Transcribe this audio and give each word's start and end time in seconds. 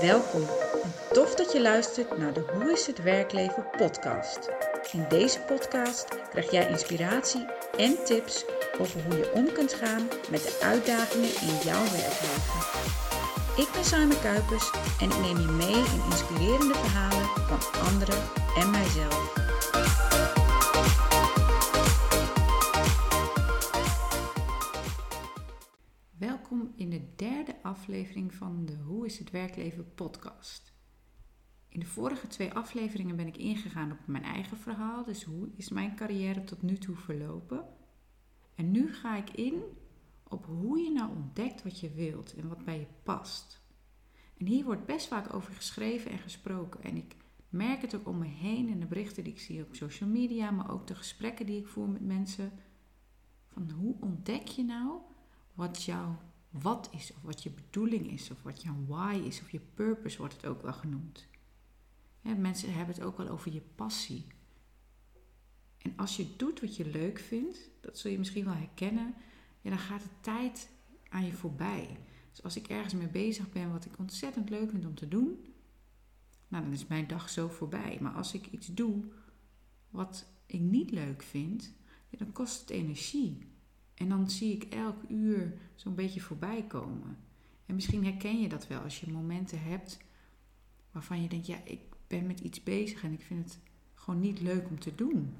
Welkom 0.00 0.46
en 0.82 0.92
tof 1.12 1.34
dat 1.34 1.52
je 1.52 1.60
luistert 1.60 2.18
naar 2.18 2.32
de 2.32 2.44
Hoe 2.54 2.72
is 2.72 2.86
het 2.86 3.02
werkleven 3.02 3.66
podcast. 3.76 4.48
In 4.92 5.04
deze 5.08 5.40
podcast 5.40 6.06
krijg 6.30 6.50
jij 6.50 6.68
inspiratie 6.68 7.46
en 7.76 8.04
tips 8.04 8.44
over 8.78 9.00
hoe 9.04 9.16
je 9.16 9.32
om 9.32 9.52
kunt 9.52 9.72
gaan 9.72 10.08
met 10.30 10.42
de 10.42 10.58
uitdagingen 10.62 11.34
in 11.40 11.56
jouw 11.64 11.82
werkleven. 11.82 12.60
Ik 13.56 13.68
ben 13.72 13.84
Simon 13.84 14.20
Kuipers 14.20 14.70
en 15.00 15.10
ik 15.10 15.18
neem 15.18 15.38
je 15.40 15.48
mee 15.48 15.84
in 15.84 16.02
inspirerende 16.10 16.74
verhalen 16.74 17.26
van 17.48 17.86
anderen 17.86 18.22
en 18.56 18.70
mijzelf. 18.70 19.41
Aflevering 27.82 28.34
van 28.34 28.64
de 28.64 28.76
Hoe 28.76 29.06
is 29.06 29.18
het 29.18 29.30
werkleven 29.30 29.94
podcast. 29.94 30.72
In 31.68 31.80
de 31.80 31.86
vorige 31.86 32.26
twee 32.26 32.52
afleveringen 32.52 33.16
ben 33.16 33.26
ik 33.26 33.36
ingegaan 33.36 33.92
op 33.92 34.06
mijn 34.06 34.22
eigen 34.22 34.56
verhaal, 34.56 35.04
dus 35.04 35.24
hoe 35.24 35.48
is 35.56 35.68
mijn 35.68 35.96
carrière 35.96 36.44
tot 36.44 36.62
nu 36.62 36.78
toe 36.78 36.96
verlopen. 36.96 37.64
En 38.54 38.70
nu 38.70 38.92
ga 38.94 39.16
ik 39.16 39.30
in 39.30 39.62
op 40.28 40.46
hoe 40.46 40.78
je 40.78 40.90
nou 40.90 41.16
ontdekt 41.16 41.62
wat 41.62 41.80
je 41.80 41.90
wilt 41.90 42.34
en 42.34 42.48
wat 42.48 42.64
bij 42.64 42.78
je 42.78 42.86
past. 43.02 43.60
En 44.36 44.46
hier 44.46 44.64
wordt 44.64 44.86
best 44.86 45.06
vaak 45.06 45.34
over 45.34 45.54
geschreven 45.54 46.10
en 46.10 46.18
gesproken. 46.18 46.82
En 46.82 46.96
ik 46.96 47.16
merk 47.48 47.80
het 47.82 47.94
ook 47.94 48.08
om 48.08 48.18
me 48.18 48.26
heen 48.26 48.68
in 48.68 48.80
de 48.80 48.86
berichten 48.86 49.24
die 49.24 49.32
ik 49.32 49.40
zie 49.40 49.62
op 49.62 49.74
social 49.74 50.08
media, 50.08 50.50
maar 50.50 50.70
ook 50.70 50.86
de 50.86 50.94
gesprekken 50.94 51.46
die 51.46 51.58
ik 51.58 51.66
voer 51.66 51.88
met 51.88 52.06
mensen. 52.06 52.52
Van 53.48 53.70
hoe 53.70 53.96
ontdek 54.00 54.48
je 54.48 54.64
nou 54.64 55.00
wat 55.54 55.82
jouw 55.82 56.18
wat 56.52 56.88
is, 56.92 57.12
of 57.12 57.22
wat 57.22 57.42
je 57.42 57.50
bedoeling 57.50 58.10
is, 58.10 58.30
of 58.30 58.42
wat 58.42 58.62
jouw 58.62 58.84
why 58.86 59.22
is, 59.24 59.40
of 59.40 59.50
je 59.50 59.60
purpose 59.74 60.18
wordt 60.18 60.34
het 60.34 60.46
ook 60.46 60.62
wel 60.62 60.72
genoemd. 60.72 61.26
mensen 62.22 62.74
hebben 62.74 62.94
het 62.94 63.04
ook 63.04 63.16
wel 63.16 63.28
over 63.28 63.52
je 63.52 63.62
passie. 63.74 64.26
En 65.78 65.92
als 65.96 66.16
je 66.16 66.36
doet 66.36 66.60
wat 66.60 66.76
je 66.76 66.86
leuk 66.86 67.18
vindt, 67.18 67.70
dat 67.80 67.98
zul 67.98 68.10
je 68.10 68.18
misschien 68.18 68.44
wel 68.44 68.54
herkennen, 68.54 69.14
dan 69.62 69.78
gaat 69.78 70.02
de 70.02 70.20
tijd 70.20 70.70
aan 71.08 71.26
je 71.26 71.32
voorbij. 71.32 71.98
Dus 72.30 72.42
als 72.42 72.56
ik 72.56 72.68
ergens 72.68 72.94
mee 72.94 73.08
bezig 73.08 73.50
ben 73.50 73.72
wat 73.72 73.84
ik 73.84 73.98
ontzettend 73.98 74.50
leuk 74.50 74.70
vind 74.70 74.86
om 74.86 74.94
te 74.94 75.08
doen, 75.08 75.46
nou, 76.48 76.64
dan 76.64 76.72
is 76.72 76.86
mijn 76.86 77.06
dag 77.06 77.30
zo 77.30 77.48
voorbij. 77.48 77.98
Maar 78.00 78.12
als 78.12 78.34
ik 78.34 78.46
iets 78.46 78.66
doe 78.66 79.04
wat 79.90 80.26
ik 80.46 80.60
niet 80.60 80.90
leuk 80.90 81.22
vind, 81.22 81.72
ja, 82.08 82.18
dan 82.18 82.32
kost 82.32 82.60
het 82.60 82.70
energie. 82.70 83.51
En 84.02 84.08
dan 84.08 84.30
zie 84.30 84.52
ik 84.52 84.64
elk 84.64 84.96
uur 85.08 85.52
zo'n 85.74 85.94
beetje 85.94 86.20
voorbij 86.20 86.64
komen. 86.68 87.16
En 87.66 87.74
misschien 87.74 88.04
herken 88.04 88.40
je 88.40 88.48
dat 88.48 88.66
wel 88.66 88.80
als 88.80 89.00
je 89.00 89.12
momenten 89.12 89.62
hebt 89.62 89.98
waarvan 90.90 91.22
je 91.22 91.28
denkt, 91.28 91.46
ja, 91.46 91.58
ik 91.64 91.80
ben 92.06 92.26
met 92.26 92.40
iets 92.40 92.62
bezig 92.62 93.02
en 93.02 93.12
ik 93.12 93.22
vind 93.22 93.44
het 93.44 93.58
gewoon 93.94 94.20
niet 94.20 94.40
leuk 94.40 94.68
om 94.68 94.80
te 94.80 94.94
doen. 94.94 95.34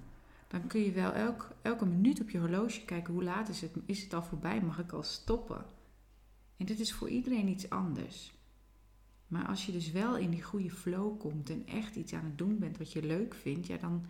Dan 0.49 0.67
kun 0.67 0.81
je 0.81 0.93
wel 0.93 1.13
elk, 1.13 1.55
elke 1.63 1.87
minuut 1.87 2.21
op 2.21 2.31
je 2.31 2.39
horloge 2.39 2.85
kijken, 2.85 3.15
hoe 3.15 3.23
laat 3.23 3.49
is 3.49 3.61
het? 3.61 3.71
Is 3.87 4.03
het 4.03 4.15
al 4.15 4.23
voorbij? 4.23 4.61
Mag 4.63 4.79
ik 4.79 4.93
al 4.93 5.03
stoppen? 5.03 5.65
En 6.57 6.67
dit 6.67 6.81
is 6.81 6.93
voor 6.93 7.09
iedereen 7.09 7.49
iets 7.49 7.71
anders. 7.71 8.33
Maar 9.27 9.47
als 9.47 9.67
je 9.67 9.73
dus 9.73 9.91
wel 9.91 10.17
in 10.17 10.31
die 10.31 10.43
goede 10.43 10.71
flow 10.71 11.19
komt 11.19 11.51
en 11.51 11.67
echt 11.67 11.97
iets 11.97 12.13
aan 12.13 12.25
het 12.25 12.39
doen 12.39 12.59
bent 12.59 12.79
wat 12.79 12.93
je 12.93 13.03
leuk 13.03 13.35
vindt, 13.35 13.67
ja, 13.67 13.77
dan, 13.77 14.07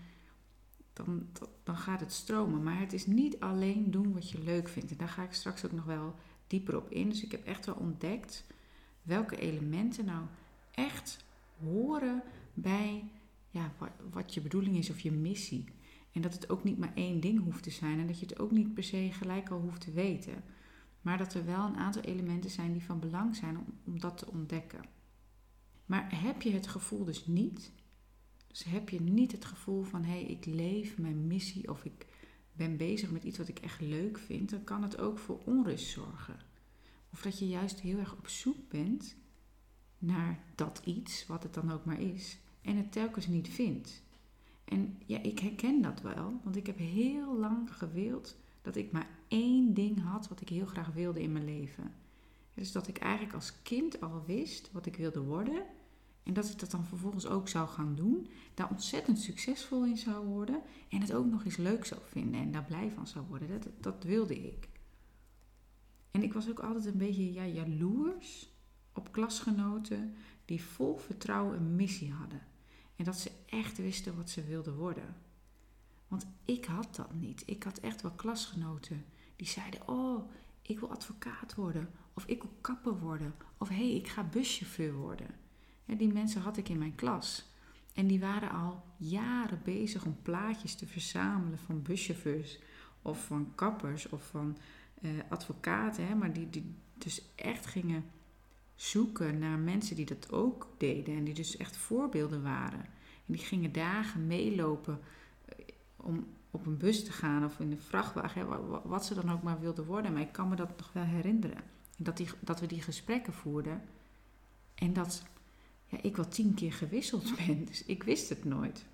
dan, 0.92 1.26
dan 1.62 1.76
gaat 1.76 2.00
het 2.00 2.12
stromen. 2.12 2.62
Maar 2.62 2.80
het 2.80 2.92
is 2.92 3.06
niet 3.06 3.40
alleen 3.40 3.90
doen 3.90 4.12
wat 4.12 4.30
je 4.30 4.42
leuk 4.42 4.68
vindt. 4.68 4.90
En 4.90 4.96
daar 4.96 5.08
ga 5.08 5.22
ik 5.22 5.32
straks 5.32 5.64
ook 5.64 5.72
nog 5.72 5.84
wel 5.84 6.14
dieper 6.46 6.76
op 6.76 6.90
in. 6.90 7.08
Dus 7.08 7.22
ik 7.24 7.30
heb 7.30 7.44
echt 7.44 7.66
wel 7.66 7.74
ontdekt 7.74 8.44
welke 9.02 9.36
elementen 9.36 10.04
nou 10.04 10.24
echt 10.70 11.24
horen 11.58 12.22
bij 12.54 13.04
ja, 13.50 13.72
wat, 14.10 14.34
je 14.34 14.40
bedoeling 14.40 14.76
is 14.76 14.90
of 14.90 15.00
je 15.00 15.12
missie. 15.12 15.64
En 16.12 16.22
dat 16.22 16.32
het 16.32 16.50
ook 16.50 16.64
niet 16.64 16.78
maar 16.78 16.92
één 16.94 17.20
ding 17.20 17.44
hoeft 17.44 17.62
te 17.62 17.70
zijn 17.70 17.98
en 17.98 18.06
dat 18.06 18.18
je 18.20 18.26
het 18.26 18.38
ook 18.38 18.50
niet 18.50 18.74
per 18.74 18.84
se 18.84 19.08
gelijk 19.12 19.50
al 19.50 19.60
hoeft 19.60 19.80
te 19.80 19.92
weten. 19.92 20.44
Maar 21.00 21.18
dat 21.18 21.34
er 21.34 21.44
wel 21.44 21.66
een 21.66 21.76
aantal 21.76 22.02
elementen 22.02 22.50
zijn 22.50 22.72
die 22.72 22.82
van 22.82 23.00
belang 23.00 23.36
zijn 23.36 23.66
om 23.84 24.00
dat 24.00 24.18
te 24.18 24.30
ontdekken. 24.30 24.84
Maar 25.86 26.20
heb 26.22 26.42
je 26.42 26.50
het 26.52 26.66
gevoel 26.66 27.04
dus 27.04 27.26
niet, 27.26 27.72
dus 28.52 28.64
heb 28.64 28.88
je 28.88 29.00
niet 29.00 29.32
het 29.32 29.44
gevoel 29.44 29.82
van 29.82 30.04
hé, 30.04 30.12
hey, 30.12 30.24
ik 30.24 30.44
leef 30.44 30.98
mijn 30.98 31.26
missie 31.26 31.70
of 31.70 31.84
ik 31.84 32.06
ben 32.52 32.76
bezig 32.76 33.10
met 33.10 33.24
iets 33.24 33.38
wat 33.38 33.48
ik 33.48 33.58
echt 33.58 33.80
leuk 33.80 34.18
vind, 34.18 34.50
dan 34.50 34.64
kan 34.64 34.82
het 34.82 34.98
ook 34.98 35.18
voor 35.18 35.40
onrust 35.44 35.86
zorgen. 35.86 36.36
Of 37.12 37.22
dat 37.22 37.38
je 37.38 37.48
juist 37.48 37.80
heel 37.80 37.98
erg 37.98 38.16
op 38.16 38.28
zoek 38.28 38.68
bent 38.68 39.16
naar 39.98 40.44
dat 40.54 40.82
iets, 40.84 41.26
wat 41.26 41.42
het 41.42 41.54
dan 41.54 41.72
ook 41.72 41.84
maar 41.84 42.00
is, 42.00 42.38
en 42.62 42.76
het 42.76 42.92
telkens 42.92 43.26
niet 43.26 43.48
vindt. 43.48 44.02
En 44.64 44.98
ja, 45.06 45.22
ik 45.22 45.38
herken 45.38 45.82
dat 45.82 46.00
wel, 46.00 46.40
want 46.42 46.56
ik 46.56 46.66
heb 46.66 46.78
heel 46.78 47.38
lang 47.38 47.76
gewild 47.76 48.36
dat 48.62 48.76
ik 48.76 48.92
maar 48.92 49.08
één 49.28 49.74
ding 49.74 50.02
had 50.02 50.28
wat 50.28 50.40
ik 50.40 50.48
heel 50.48 50.66
graag 50.66 50.92
wilde 50.92 51.22
in 51.22 51.32
mijn 51.32 51.44
leven. 51.44 51.94
Dus 52.54 52.72
dat 52.72 52.88
ik 52.88 52.98
eigenlijk 52.98 53.34
als 53.34 53.62
kind 53.62 54.00
al 54.00 54.24
wist 54.26 54.72
wat 54.72 54.86
ik 54.86 54.96
wilde 54.96 55.20
worden 55.20 55.64
en 56.22 56.32
dat 56.32 56.50
ik 56.50 56.58
dat 56.58 56.70
dan 56.70 56.84
vervolgens 56.84 57.26
ook 57.26 57.48
zou 57.48 57.68
gaan 57.68 57.94
doen, 57.94 58.28
daar 58.54 58.70
ontzettend 58.70 59.18
succesvol 59.18 59.84
in 59.84 59.96
zou 59.96 60.26
worden 60.26 60.62
en 60.88 61.00
het 61.00 61.12
ook 61.12 61.26
nog 61.26 61.44
eens 61.44 61.56
leuk 61.56 61.84
zou 61.84 62.00
vinden 62.04 62.40
en 62.40 62.52
daar 62.52 62.64
blij 62.64 62.90
van 62.90 63.06
zou 63.06 63.26
worden. 63.26 63.48
Dat, 63.48 63.68
dat 63.80 64.04
wilde 64.04 64.42
ik. 64.42 64.68
En 66.10 66.22
ik 66.22 66.32
was 66.32 66.50
ook 66.50 66.60
altijd 66.60 66.86
een 66.86 66.98
beetje 66.98 67.32
ja, 67.32 67.46
jaloers 67.46 68.50
op 68.92 69.12
klasgenoten 69.12 70.14
die 70.44 70.62
vol 70.62 70.96
vertrouwen 70.96 71.56
een 71.56 71.76
missie 71.76 72.12
hadden. 72.12 72.42
En 72.96 73.04
dat 73.04 73.16
ze 73.16 73.30
echt 73.46 73.78
wisten 73.78 74.16
wat 74.16 74.30
ze 74.30 74.44
wilden 74.44 74.76
worden. 74.76 75.16
Want 76.08 76.26
ik 76.44 76.64
had 76.64 76.96
dat 76.96 77.14
niet. 77.14 77.42
Ik 77.46 77.62
had 77.62 77.78
echt 77.78 78.02
wel 78.02 78.12
klasgenoten 78.12 79.04
die 79.36 79.46
zeiden: 79.46 79.88
Oh, 79.88 80.30
ik 80.62 80.78
wil 80.80 80.90
advocaat 80.90 81.54
worden. 81.54 81.90
Of 82.14 82.26
ik 82.26 82.42
wil 82.42 82.52
kapper 82.60 82.98
worden. 82.98 83.34
Of 83.58 83.68
hé, 83.68 83.74
hey, 83.74 83.94
ik 83.94 84.08
ga 84.08 84.24
buschauffeur 84.24 84.94
worden. 84.94 85.41
Die 85.96 86.12
mensen 86.12 86.42
had 86.42 86.56
ik 86.56 86.68
in 86.68 86.78
mijn 86.78 86.94
klas. 86.94 87.44
En 87.94 88.06
die 88.06 88.20
waren 88.20 88.50
al 88.50 88.82
jaren 88.96 89.60
bezig 89.64 90.04
om 90.04 90.16
plaatjes 90.22 90.74
te 90.74 90.86
verzamelen 90.86 91.58
van 91.58 91.82
buschauffeurs. 91.82 92.58
Of 93.02 93.24
van 93.24 93.52
kappers 93.54 94.08
of 94.08 94.26
van 94.26 94.56
eh, 95.00 95.10
advocaten. 95.28 96.06
Hè, 96.06 96.14
maar 96.14 96.32
die, 96.32 96.50
die 96.50 96.74
dus 96.94 97.22
echt 97.34 97.66
gingen 97.66 98.04
zoeken 98.74 99.38
naar 99.38 99.58
mensen 99.58 99.96
die 99.96 100.06
dat 100.06 100.32
ook 100.32 100.68
deden. 100.78 101.16
En 101.16 101.24
die 101.24 101.34
dus 101.34 101.56
echt 101.56 101.76
voorbeelden 101.76 102.42
waren. 102.42 102.80
En 103.26 103.34
die 103.34 103.38
gingen 103.38 103.72
dagen 103.72 104.26
meelopen 104.26 105.00
eh, 105.44 105.54
om 105.96 106.26
op 106.50 106.66
een 106.66 106.76
bus 106.76 107.04
te 107.04 107.12
gaan 107.12 107.44
of 107.44 107.60
in 107.60 107.70
een 107.70 107.80
vrachtwagen. 107.80 108.46
Wat 108.88 109.06
ze 109.06 109.14
dan 109.14 109.30
ook 109.30 109.42
maar 109.42 109.60
wilden 109.60 109.84
worden. 109.84 110.12
Maar 110.12 110.22
ik 110.22 110.32
kan 110.32 110.48
me 110.48 110.56
dat 110.56 110.78
nog 110.78 110.92
wel 110.92 111.04
herinneren. 111.04 111.62
Dat, 111.98 112.16
die, 112.16 112.28
dat 112.40 112.60
we 112.60 112.66
die 112.66 112.82
gesprekken 112.82 113.32
voerden. 113.32 113.82
En 114.74 114.92
dat 114.92 115.22
ja, 115.92 115.98
ik 116.02 116.16
wel 116.16 116.28
tien 116.28 116.54
keer 116.54 116.72
gewisseld 116.72 117.36
ben. 117.46 117.64
Dus 117.64 117.84
ik 117.84 118.02
wist 118.02 118.28
het 118.28 118.44
nooit. 118.44 118.84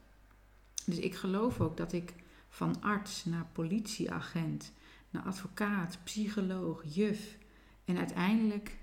Dus 0.86 0.98
ik 0.98 1.14
geloof 1.14 1.60
ook 1.60 1.76
dat 1.76 1.92
ik 1.92 2.14
van 2.48 2.82
arts 2.82 3.24
naar 3.24 3.46
politieagent, 3.52 4.72
naar 5.10 5.22
advocaat, 5.22 5.98
psycholoog, 6.04 6.82
juf 6.86 7.38
en 7.84 7.98
uiteindelijk 7.98 8.76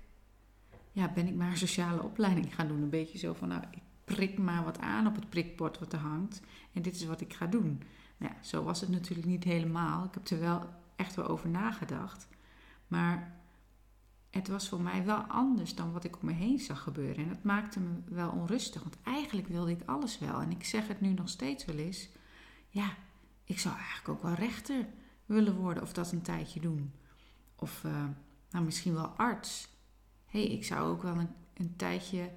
ja, 0.92 1.12
ben 1.12 1.26
ik 1.26 1.34
maar 1.34 1.50
een 1.50 1.56
sociale 1.56 2.02
opleiding 2.02 2.54
gaan 2.54 2.68
doen. 2.68 2.82
Een 2.82 2.90
beetje 2.90 3.18
zo 3.18 3.32
van, 3.32 3.48
nou, 3.48 3.62
ik 3.70 3.82
prik 4.04 4.38
maar 4.38 4.64
wat 4.64 4.78
aan 4.78 5.06
op 5.06 5.14
het 5.14 5.28
prikbord 5.28 5.78
wat 5.78 5.92
er 5.92 5.98
hangt 5.98 6.40
en 6.72 6.82
dit 6.82 6.94
is 6.94 7.04
wat 7.04 7.20
ik 7.20 7.34
ga 7.34 7.46
doen. 7.46 7.82
Nou 8.16 8.32
ja, 8.32 8.42
zo 8.42 8.62
was 8.62 8.80
het 8.80 8.90
natuurlijk 8.90 9.28
niet 9.28 9.44
helemaal. 9.44 10.04
Ik 10.04 10.14
heb 10.14 10.28
er 10.28 10.40
wel 10.40 10.68
echt 10.96 11.14
wel 11.14 11.26
over 11.26 11.48
nagedacht. 11.48 12.28
Maar 12.86 13.40
het 14.30 14.48
was 14.48 14.68
voor 14.68 14.80
mij 14.80 15.04
wel 15.04 15.20
anders 15.20 15.74
dan 15.74 15.92
wat 15.92 16.04
ik 16.04 16.20
om 16.20 16.26
me 16.26 16.32
heen 16.32 16.58
zag 16.58 16.82
gebeuren. 16.82 17.24
En 17.24 17.28
dat 17.28 17.42
maakte 17.42 17.80
me 17.80 17.88
wel 18.04 18.30
onrustig, 18.30 18.82
want 18.82 18.96
eigenlijk 19.02 19.48
wilde 19.48 19.70
ik 19.70 19.82
alles 19.86 20.18
wel. 20.18 20.40
En 20.40 20.50
ik 20.50 20.64
zeg 20.64 20.88
het 20.88 21.00
nu 21.00 21.12
nog 21.12 21.28
steeds 21.28 21.64
wel 21.64 21.76
eens. 21.76 22.08
Ja, 22.68 22.96
ik 23.44 23.58
zou 23.58 23.74
eigenlijk 23.74 24.08
ook 24.08 24.22
wel 24.22 24.34
rechter 24.34 24.86
willen 25.26 25.56
worden 25.56 25.82
of 25.82 25.92
dat 25.92 26.12
een 26.12 26.22
tijdje 26.22 26.60
doen. 26.60 26.92
Of 27.56 27.84
uh, 27.84 28.04
nou, 28.50 28.64
misschien 28.64 28.94
wel 28.94 29.06
arts. 29.06 29.68
Hé, 30.26 30.42
hey, 30.42 30.50
ik 30.50 30.64
zou 30.64 30.90
ook 30.90 31.02
wel 31.02 31.16
een, 31.16 31.30
een 31.54 31.76
tijdje 31.76 32.30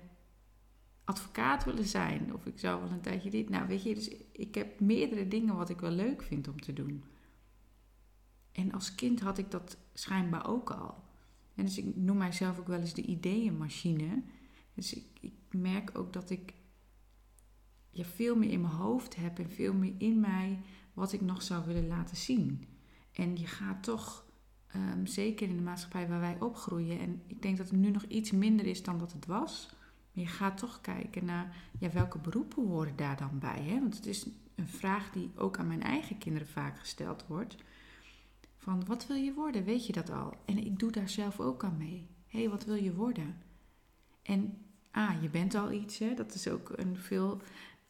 advocaat 1.03 1.63
willen 1.63 1.87
zijn. 1.87 2.33
Of 2.33 2.45
ik 2.45 2.59
zou 2.59 2.81
wel 2.81 2.91
een 2.91 3.01
tijdje 3.01 3.29
dit. 3.29 3.49
Nou, 3.49 3.67
weet 3.67 3.83
je, 3.83 3.95
dus 3.95 4.09
ik 4.31 4.55
heb 4.55 4.79
meerdere 4.79 5.27
dingen 5.27 5.55
wat 5.55 5.69
ik 5.69 5.79
wel 5.79 5.91
leuk 5.91 6.21
vind 6.21 6.47
om 6.47 6.61
te 6.61 6.73
doen. 6.73 7.03
En 8.51 8.71
als 8.71 8.95
kind 8.95 9.19
had 9.19 9.37
ik 9.37 9.51
dat 9.51 9.77
schijnbaar 9.93 10.47
ook 10.47 10.71
al. 10.71 11.03
En 11.59 11.65
dus 11.65 11.77
ik 11.77 11.95
noem 11.95 12.17
mijzelf 12.17 12.59
ook 12.59 12.67
wel 12.67 12.79
eens 12.79 12.93
de 12.93 13.05
ideeënmachine. 13.05 14.23
Dus 14.73 14.93
ik, 14.93 15.05
ik 15.21 15.33
merk 15.51 15.97
ook 15.97 16.13
dat 16.13 16.29
ik 16.29 16.53
ja, 17.89 18.03
veel 18.03 18.35
meer 18.35 18.51
in 18.51 18.61
mijn 18.61 18.73
hoofd 18.73 19.15
heb 19.15 19.39
en 19.39 19.49
veel 19.49 19.73
meer 19.73 19.93
in 19.97 20.19
mij 20.19 20.59
wat 20.93 21.13
ik 21.13 21.21
nog 21.21 21.41
zou 21.41 21.65
willen 21.65 21.87
laten 21.87 22.17
zien. 22.17 22.65
En 23.11 23.37
je 23.37 23.47
gaat 23.47 23.83
toch 23.83 24.27
Ehm, 24.71 25.05
zeker 25.05 25.49
in 25.49 25.55
de 25.55 25.61
maatschappij 25.61 26.07
waar 26.07 26.19
wij 26.19 26.37
opgroeien. 26.39 26.99
En 26.99 27.21
ik 27.27 27.41
denk 27.41 27.57
dat 27.57 27.69
het 27.69 27.79
nu 27.79 27.91
nog 27.91 28.03
iets 28.03 28.31
minder 28.31 28.65
is 28.65 28.83
dan 28.83 28.97
dat 28.97 29.11
het 29.11 29.25
was. 29.25 29.69
Maar 30.13 30.23
je 30.23 30.29
gaat 30.29 30.57
toch 30.57 30.81
kijken 30.81 31.25
naar 31.25 31.55
ja, 31.79 31.91
welke 31.91 32.17
beroepen 32.17 32.67
horen 32.67 32.95
daar 32.95 33.17
dan 33.17 33.39
bij. 33.39 33.61
Hè? 33.61 33.79
Want 33.79 33.95
het 33.95 34.05
is 34.05 34.27
een 34.55 34.67
vraag 34.67 35.11
die 35.11 35.31
ook 35.35 35.57
aan 35.57 35.67
mijn 35.67 35.83
eigen 35.83 36.17
kinderen 36.17 36.47
vaak 36.47 36.79
gesteld 36.79 37.25
wordt. 37.27 37.55
Van 38.69 38.85
wat 38.85 39.07
wil 39.07 39.15
je 39.15 39.33
worden? 39.33 39.63
Weet 39.63 39.85
je 39.85 39.93
dat 39.93 40.09
al? 40.09 40.33
En 40.45 40.57
ik 40.57 40.79
doe 40.79 40.91
daar 40.91 41.09
zelf 41.09 41.39
ook 41.39 41.63
aan 41.63 41.77
mee. 41.77 42.07
Hé, 42.27 42.39
hey, 42.39 42.49
wat 42.49 42.65
wil 42.65 42.75
je 42.75 42.93
worden? 42.93 43.35
En 44.21 44.57
ah, 44.91 45.21
je 45.21 45.29
bent 45.29 45.55
al 45.55 45.71
iets. 45.71 45.99
Hè? 45.99 46.13
Dat 46.13 46.33
is 46.33 46.47
ook 46.47 46.73
een, 46.75 46.97
veel, 46.97 47.41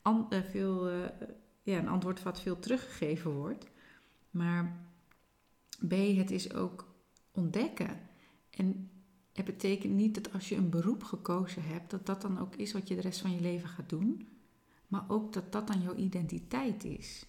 uh, 0.08 0.44
veel, 0.50 0.92
uh, 0.92 1.06
ja, 1.62 1.78
een 1.78 1.88
antwoord 1.88 2.24
wat 2.24 2.42
veel 2.42 2.60
teruggegeven 2.60 3.32
wordt. 3.32 3.66
Maar 4.32 4.86
B, 5.88 5.92
het 5.92 6.32
is 6.32 6.54
ook 6.54 6.88
ontdekken. 7.32 8.00
En 8.50 8.90
het 9.34 9.46
betekent 9.46 9.94
niet 9.94 10.16
dat 10.16 10.34
als 10.34 10.50
je 10.50 10.56
een 10.56 10.70
beroep 10.70 11.04
gekozen 11.04 11.64
hebt, 11.64 11.92
dat 11.92 12.06
dat 12.06 12.22
dan 12.22 12.40
ook 12.40 12.56
is 12.56 12.72
wat 12.74 12.88
je 12.88 12.96
de 12.96 13.02
rest 13.02 13.22
van 13.22 13.32
je 13.32 13.42
leven 13.42 13.70
gaat 13.70 13.90
doen. 13.90 14.28
Maar 14.88 15.06
ook 15.08 15.34
dat 15.34 15.52
dat 15.52 15.68
dan 15.68 15.82
jouw 15.82 15.96
identiteit 15.96 16.84
is. 16.84 17.26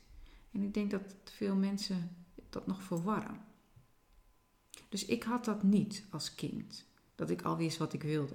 En 0.53 0.63
ik 0.63 0.75
denk 0.75 0.91
dat 0.91 1.15
veel 1.25 1.57
mensen 1.57 2.11
dat 2.53 2.67
nog 2.67 2.83
verwarren. 2.83 3.45
Dus 4.89 5.05
ik 5.05 5.23
had 5.23 5.45
dat 5.45 5.63
niet 5.63 6.07
als 6.11 6.35
kind. 6.35 6.87
Dat 7.15 7.31
ik 7.31 7.43
al 7.43 7.57
wist 7.57 7.79
wat 7.79 7.93
ik 7.93 8.03
wilde. 8.03 8.35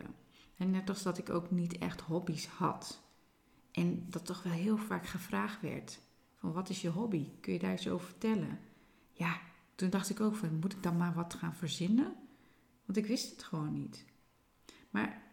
En 0.57 0.71
net 0.71 0.89
als 0.89 1.03
dat 1.03 1.17
ik 1.17 1.29
ook 1.29 1.51
niet 1.51 1.77
echt 1.77 2.01
hobby's 2.01 2.45
had. 2.45 3.01
En 3.71 4.05
dat 4.09 4.25
toch 4.25 4.43
wel 4.43 4.53
heel 4.53 4.77
vaak 4.77 5.07
gevraagd 5.07 5.61
werd. 5.61 5.99
Van 6.35 6.53
wat 6.53 6.69
is 6.69 6.81
je 6.81 6.89
hobby? 6.89 7.29
Kun 7.39 7.53
je 7.53 7.59
daar 7.59 7.71
eens 7.71 7.87
over 7.87 8.07
vertellen? 8.07 8.59
Ja, 9.11 9.39
toen 9.75 9.89
dacht 9.89 10.09
ik 10.09 10.19
ook 10.19 10.35
van 10.35 10.59
moet 10.59 10.73
ik 10.73 10.83
dan 10.83 10.97
maar 10.97 11.13
wat 11.13 11.33
gaan 11.33 11.55
verzinnen? 11.55 12.15
Want 12.85 12.97
ik 12.97 13.05
wist 13.05 13.31
het 13.31 13.43
gewoon 13.43 13.73
niet. 13.73 14.05
Maar 14.89 15.23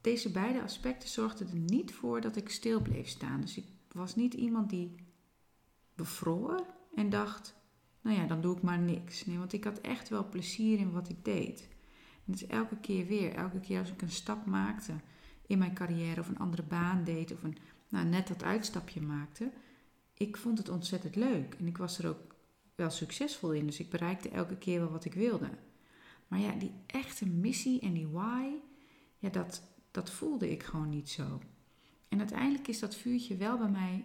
deze 0.00 0.30
beide 0.30 0.62
aspecten 0.62 1.08
zorgden 1.08 1.48
er 1.48 1.58
niet 1.58 1.94
voor 1.94 2.20
dat 2.20 2.36
ik 2.36 2.50
stil 2.50 2.80
bleef 2.80 3.08
staan. 3.08 3.40
Dus 3.40 3.56
ik 3.56 3.66
was 3.92 4.16
niet 4.16 4.34
iemand 4.34 4.70
die 4.70 4.94
bevroor 5.94 6.66
en 6.94 7.10
dacht, 7.10 7.54
nou 8.00 8.16
ja, 8.16 8.26
dan 8.26 8.40
doe 8.40 8.56
ik 8.56 8.62
maar 8.62 8.78
niks. 8.78 9.26
Nee, 9.26 9.38
want 9.38 9.52
ik 9.52 9.64
had 9.64 9.80
echt 9.80 10.08
wel 10.08 10.28
plezier 10.28 10.78
in 10.78 10.90
wat 10.92 11.08
ik 11.08 11.24
deed. 11.24 11.68
En 12.26 12.32
dus 12.32 12.46
elke 12.46 12.76
keer 12.76 13.06
weer, 13.06 13.34
elke 13.34 13.60
keer 13.60 13.78
als 13.78 13.90
ik 13.90 14.02
een 14.02 14.10
stap 14.10 14.46
maakte 14.46 14.94
in 15.46 15.58
mijn 15.58 15.74
carrière 15.74 16.20
of 16.20 16.28
een 16.28 16.38
andere 16.38 16.62
baan 16.62 17.04
deed 17.04 17.32
of 17.32 17.42
een, 17.42 17.56
nou, 17.88 18.06
net 18.06 18.28
dat 18.28 18.42
uitstapje 18.42 19.00
maakte, 19.00 19.50
ik 20.14 20.36
vond 20.36 20.58
het 20.58 20.68
ontzettend 20.68 21.16
leuk. 21.16 21.54
En 21.58 21.66
ik 21.66 21.78
was 21.78 21.98
er 21.98 22.08
ook 22.08 22.34
wel 22.74 22.90
succesvol 22.90 23.52
in. 23.52 23.66
Dus 23.66 23.80
ik 23.80 23.90
bereikte 23.90 24.28
elke 24.28 24.56
keer 24.56 24.80
wel 24.80 24.90
wat 24.90 25.04
ik 25.04 25.14
wilde. 25.14 25.50
Maar 26.28 26.38
ja, 26.40 26.52
die 26.52 26.72
echte 26.86 27.26
missie 27.26 27.80
en 27.80 27.92
die 27.92 28.08
why, 28.08 28.48
ja, 29.18 29.28
dat, 29.28 29.62
dat 29.90 30.10
voelde 30.10 30.50
ik 30.50 30.62
gewoon 30.62 30.88
niet 30.88 31.08
zo. 31.08 31.40
En 32.08 32.18
uiteindelijk 32.18 32.68
is 32.68 32.78
dat 32.78 32.94
vuurtje 32.94 33.36
wel 33.36 33.58
bij 33.58 33.70
mij 33.70 34.04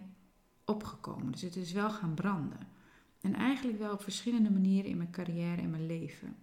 opgekomen. 0.64 1.32
Dus 1.32 1.40
het 1.40 1.56
is 1.56 1.72
wel 1.72 1.90
gaan 1.90 2.14
branden. 2.14 2.68
En 3.24 3.34
eigenlijk 3.34 3.78
wel 3.78 3.92
op 3.92 4.02
verschillende 4.02 4.50
manieren 4.50 4.90
in 4.90 4.96
mijn 4.96 5.10
carrière 5.10 5.62
en 5.62 5.70
mijn 5.70 5.86
leven. 5.86 6.36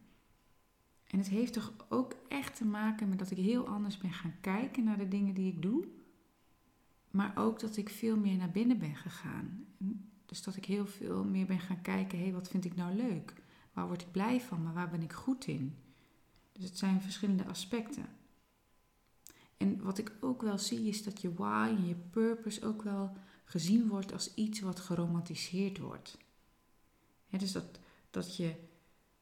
En 1.08 1.18
het 1.18 1.28
heeft 1.28 1.54
toch 1.54 1.74
ook 1.90 2.16
echt 2.28 2.56
te 2.56 2.66
maken 2.66 3.10
met 3.10 3.20
dat 3.20 3.32
ik 3.32 3.38
heel 3.38 3.68
anders 3.68 3.98
ben 3.98 4.14
gaan 4.14 4.36
kijken 4.42 4.84
naar 4.84 4.98
de 4.98 5.08
dingen 5.08 5.34
die 5.34 5.54
ik 5.54 5.62
doe. 5.62 5.88
Maar 7.12 7.32
ook 7.36 7.60
dat 7.60 7.78
ik 7.78 7.90
veel 7.90 8.18
meer 8.18 8.38
naar 8.38 8.52
binnen 8.52 8.80
ben 8.80 8.96
gegaan. 8.96 9.66
Dus 10.26 10.44
dat 10.44 10.56
ik 10.56 10.66
heel 10.66 10.86
veel 10.86 11.24
meer 11.24 11.46
ben 11.46 11.60
gaan 11.60 11.82
kijken, 11.82 12.18
hé, 12.18 12.24
hey, 12.24 12.34
wat 12.34 12.48
vind 12.50 12.66
ik 12.66 12.76
nou 12.76 12.96
leuk? 12.96 13.34
Waar 13.74 13.88
word 13.88 14.02
ik 14.02 14.12
blij 14.12 14.42
van, 14.42 14.74
waar 14.74 14.90
ben 14.90 15.02
ik 15.02 15.14
goed 15.14 15.48
in? 15.48 15.76
Dus 16.52 16.64
het 16.64 16.78
zijn 16.78 17.02
verschillende 17.02 17.46
aspecten. 17.46 18.06
En 19.58 19.84
wat 19.84 19.98
ik 19.98 20.14
ook 20.20 20.42
wel 20.42 20.58
zie 20.58 20.88
is 20.88 21.04
dat 21.04 21.22
je 21.22 21.34
why 21.34 21.68
en 21.78 21.88
je 21.88 21.96
purpose 21.96 22.66
ook 22.66 22.82
wel 22.82 23.18
gezien 23.46 23.88
wordt 23.88 24.14
als 24.14 24.34
iets 24.34 24.60
wat 24.60 24.80
geromantiseerd 24.80 25.78
wordt. 25.78 26.18
Dus 27.38 27.52
dat, 27.52 27.80
dat, 28.10 28.38
je, 28.38 28.56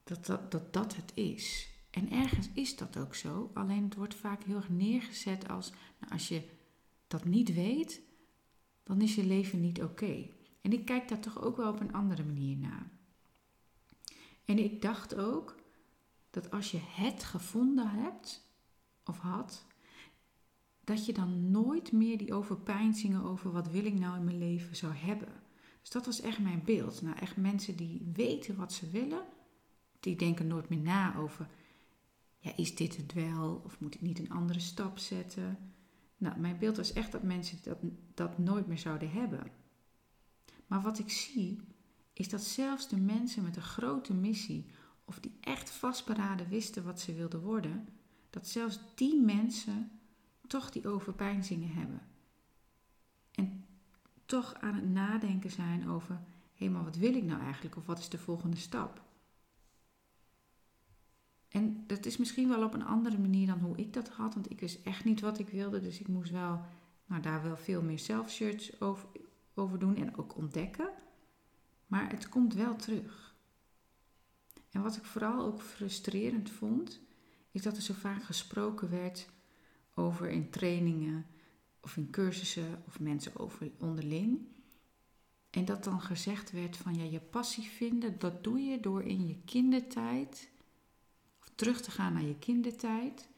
dat, 0.03 0.25
dat, 0.25 0.51
dat 0.51 0.73
dat 0.73 0.95
het 0.95 1.11
is. 1.13 1.69
En 1.89 2.11
ergens 2.11 2.50
is 2.53 2.75
dat 2.75 2.97
ook 2.97 3.15
zo, 3.15 3.51
alleen 3.53 3.83
het 3.83 3.95
wordt 3.95 4.15
vaak 4.15 4.44
heel 4.44 4.56
erg 4.56 4.69
neergezet 4.69 5.47
als, 5.47 5.71
nou, 6.00 6.13
als 6.13 6.27
je 6.27 6.50
dat 7.07 7.25
niet 7.25 7.53
weet, 7.53 8.01
dan 8.83 9.01
is 9.01 9.15
je 9.15 9.25
leven 9.25 9.61
niet 9.61 9.83
oké. 9.83 10.27
En 10.61 10.73
ik 10.73 10.85
kijk 10.85 11.07
daar 11.07 11.19
toch 11.19 11.41
ook 11.41 11.57
wel 11.57 11.71
op 11.71 11.79
een 11.79 11.94
andere 11.94 12.23
manier 12.23 12.57
naar. 12.57 12.91
En 14.45 14.57
ik 14.57 14.81
dacht 14.81 15.15
ook 15.15 15.56
dat 16.29 16.51
als 16.51 16.71
je 16.71 16.79
het 16.81 17.23
gevonden 17.23 17.89
hebt 17.89 18.47
of 19.06 19.19
had, 19.19 19.65
dat 20.83 21.06
je 21.06 21.13
dan 21.13 21.51
nooit 21.51 21.91
meer 21.91 22.17
die 22.17 22.33
overpeinzingen 22.33 23.23
over 23.23 23.51
wat 23.51 23.69
wil 23.69 23.85
ik 23.85 24.00
nou 24.00 24.17
in 24.17 24.23
mijn 24.23 24.38
leven 24.38 24.75
zou 24.75 24.94
hebben. 24.94 25.33
Dus 25.81 25.89
dat 25.89 26.05
was 26.05 26.21
echt 26.21 26.39
mijn 26.39 26.63
beeld. 26.63 27.01
Nou, 27.01 27.15
echt 27.17 27.37
mensen 27.37 27.75
die 27.75 28.09
weten 28.13 28.55
wat 28.55 28.73
ze 28.73 28.89
willen, 28.89 29.25
die 29.99 30.15
denken 30.15 30.47
nooit 30.47 30.69
meer 30.69 30.79
na 30.79 31.15
over, 31.15 31.49
ja, 32.39 32.55
is 32.55 32.75
dit 32.75 32.97
het 32.97 33.13
wel? 33.13 33.61
Of 33.65 33.79
moet 33.79 33.95
ik 33.95 34.01
niet 34.01 34.19
een 34.19 34.31
andere 34.31 34.59
stap 34.59 34.97
zetten? 34.97 35.73
Nou, 36.17 36.39
mijn 36.39 36.57
beeld 36.57 36.77
was 36.77 36.93
echt 36.93 37.11
dat 37.11 37.23
mensen 37.23 37.57
dat, 37.63 37.77
dat 38.13 38.37
nooit 38.37 38.67
meer 38.67 38.77
zouden 38.77 39.11
hebben. 39.11 39.51
Maar 40.67 40.81
wat 40.81 40.99
ik 40.99 41.09
zie, 41.09 41.61
is 42.13 42.29
dat 42.29 42.41
zelfs 42.41 42.87
de 42.87 42.97
mensen 42.99 43.43
met 43.43 43.55
een 43.55 43.61
grote 43.61 44.13
missie, 44.13 44.65
of 45.05 45.19
die 45.19 45.37
echt 45.41 45.69
vastberaden 45.69 46.49
wisten 46.49 46.83
wat 46.83 46.99
ze 46.99 47.13
wilden 47.13 47.41
worden, 47.41 47.87
dat 48.29 48.47
zelfs 48.47 48.79
die 48.95 49.21
mensen 49.21 49.91
toch 50.47 50.71
die 50.71 50.87
overpeinzingen 50.87 51.71
hebben. 51.71 52.01
En 53.31 53.65
toch 54.29 54.53
aan 54.53 54.75
het 54.75 54.89
nadenken 54.89 55.51
zijn 55.51 55.89
over, 55.89 56.21
hé, 56.53 56.69
maar 56.69 56.83
wat 56.83 56.95
wil 56.95 57.13
ik 57.13 57.23
nou 57.23 57.41
eigenlijk? 57.41 57.75
Of 57.75 57.85
wat 57.85 57.99
is 57.99 58.09
de 58.09 58.17
volgende 58.17 58.57
stap? 58.57 59.01
En 61.47 61.83
dat 61.87 62.05
is 62.05 62.17
misschien 62.17 62.49
wel 62.49 62.63
op 62.63 62.73
een 62.73 62.85
andere 62.85 63.17
manier 63.17 63.47
dan 63.47 63.59
hoe 63.59 63.77
ik 63.77 63.93
dat 63.93 64.09
had, 64.09 64.33
want 64.33 64.51
ik 64.51 64.59
wist 64.59 64.83
echt 64.83 65.05
niet 65.05 65.19
wat 65.19 65.39
ik 65.39 65.49
wilde. 65.49 65.81
Dus 65.81 65.99
ik 65.99 66.07
moest 66.07 66.31
wel, 66.31 66.61
nou, 67.05 67.21
daar 67.21 67.43
wel 67.43 67.57
veel 67.57 67.81
meer 67.81 67.99
self-search 67.99 68.81
over, 68.81 69.09
over 69.53 69.79
doen 69.79 69.95
en 69.95 70.17
ook 70.17 70.35
ontdekken. 70.35 70.89
Maar 71.87 72.09
het 72.09 72.29
komt 72.29 72.53
wel 72.53 72.75
terug. 72.75 73.35
En 74.71 74.81
wat 74.81 74.95
ik 74.95 75.03
vooral 75.03 75.45
ook 75.45 75.61
frustrerend 75.61 76.49
vond, 76.49 77.01
is 77.51 77.61
dat 77.61 77.75
er 77.75 77.81
zo 77.81 77.94
vaak 77.94 78.23
gesproken 78.23 78.89
werd 78.89 79.30
over 79.94 80.30
in 80.30 80.49
trainingen 80.49 81.25
of 81.81 81.98
in 81.98 82.09
cursussen 82.09 82.83
of 82.88 83.00
mensen 83.00 83.40
over 83.40 83.71
onderling. 83.80 84.40
En 85.50 85.66
dat 85.66 85.83
dan 85.83 86.02
gezegd 86.02 86.52
werd 86.52 86.78
van 86.78 86.95
ja, 86.95 87.04
je 87.04 87.19
passie 87.19 87.64
vinden, 87.64 88.19
dat 88.19 88.44
doe 88.44 88.59
je 88.59 88.80
door 88.80 89.04
in 89.04 89.28
je 89.28 89.38
kindertijd 89.45 90.50
of 91.40 91.52
terug 91.56 91.81
te 91.81 91.92
gaan 91.92 92.14
naar 92.14 92.24
je 92.24 92.40
kindertijd 92.40 93.30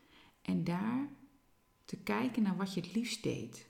en 0.42 0.64
daar 0.64 1.10
te 1.86 1.98
kijken 1.98 2.44
naar 2.44 2.58
wat 2.58 2.74
je 2.74 2.82
het 2.82 2.96
liefst 2.96 3.24
deed. 3.24 3.66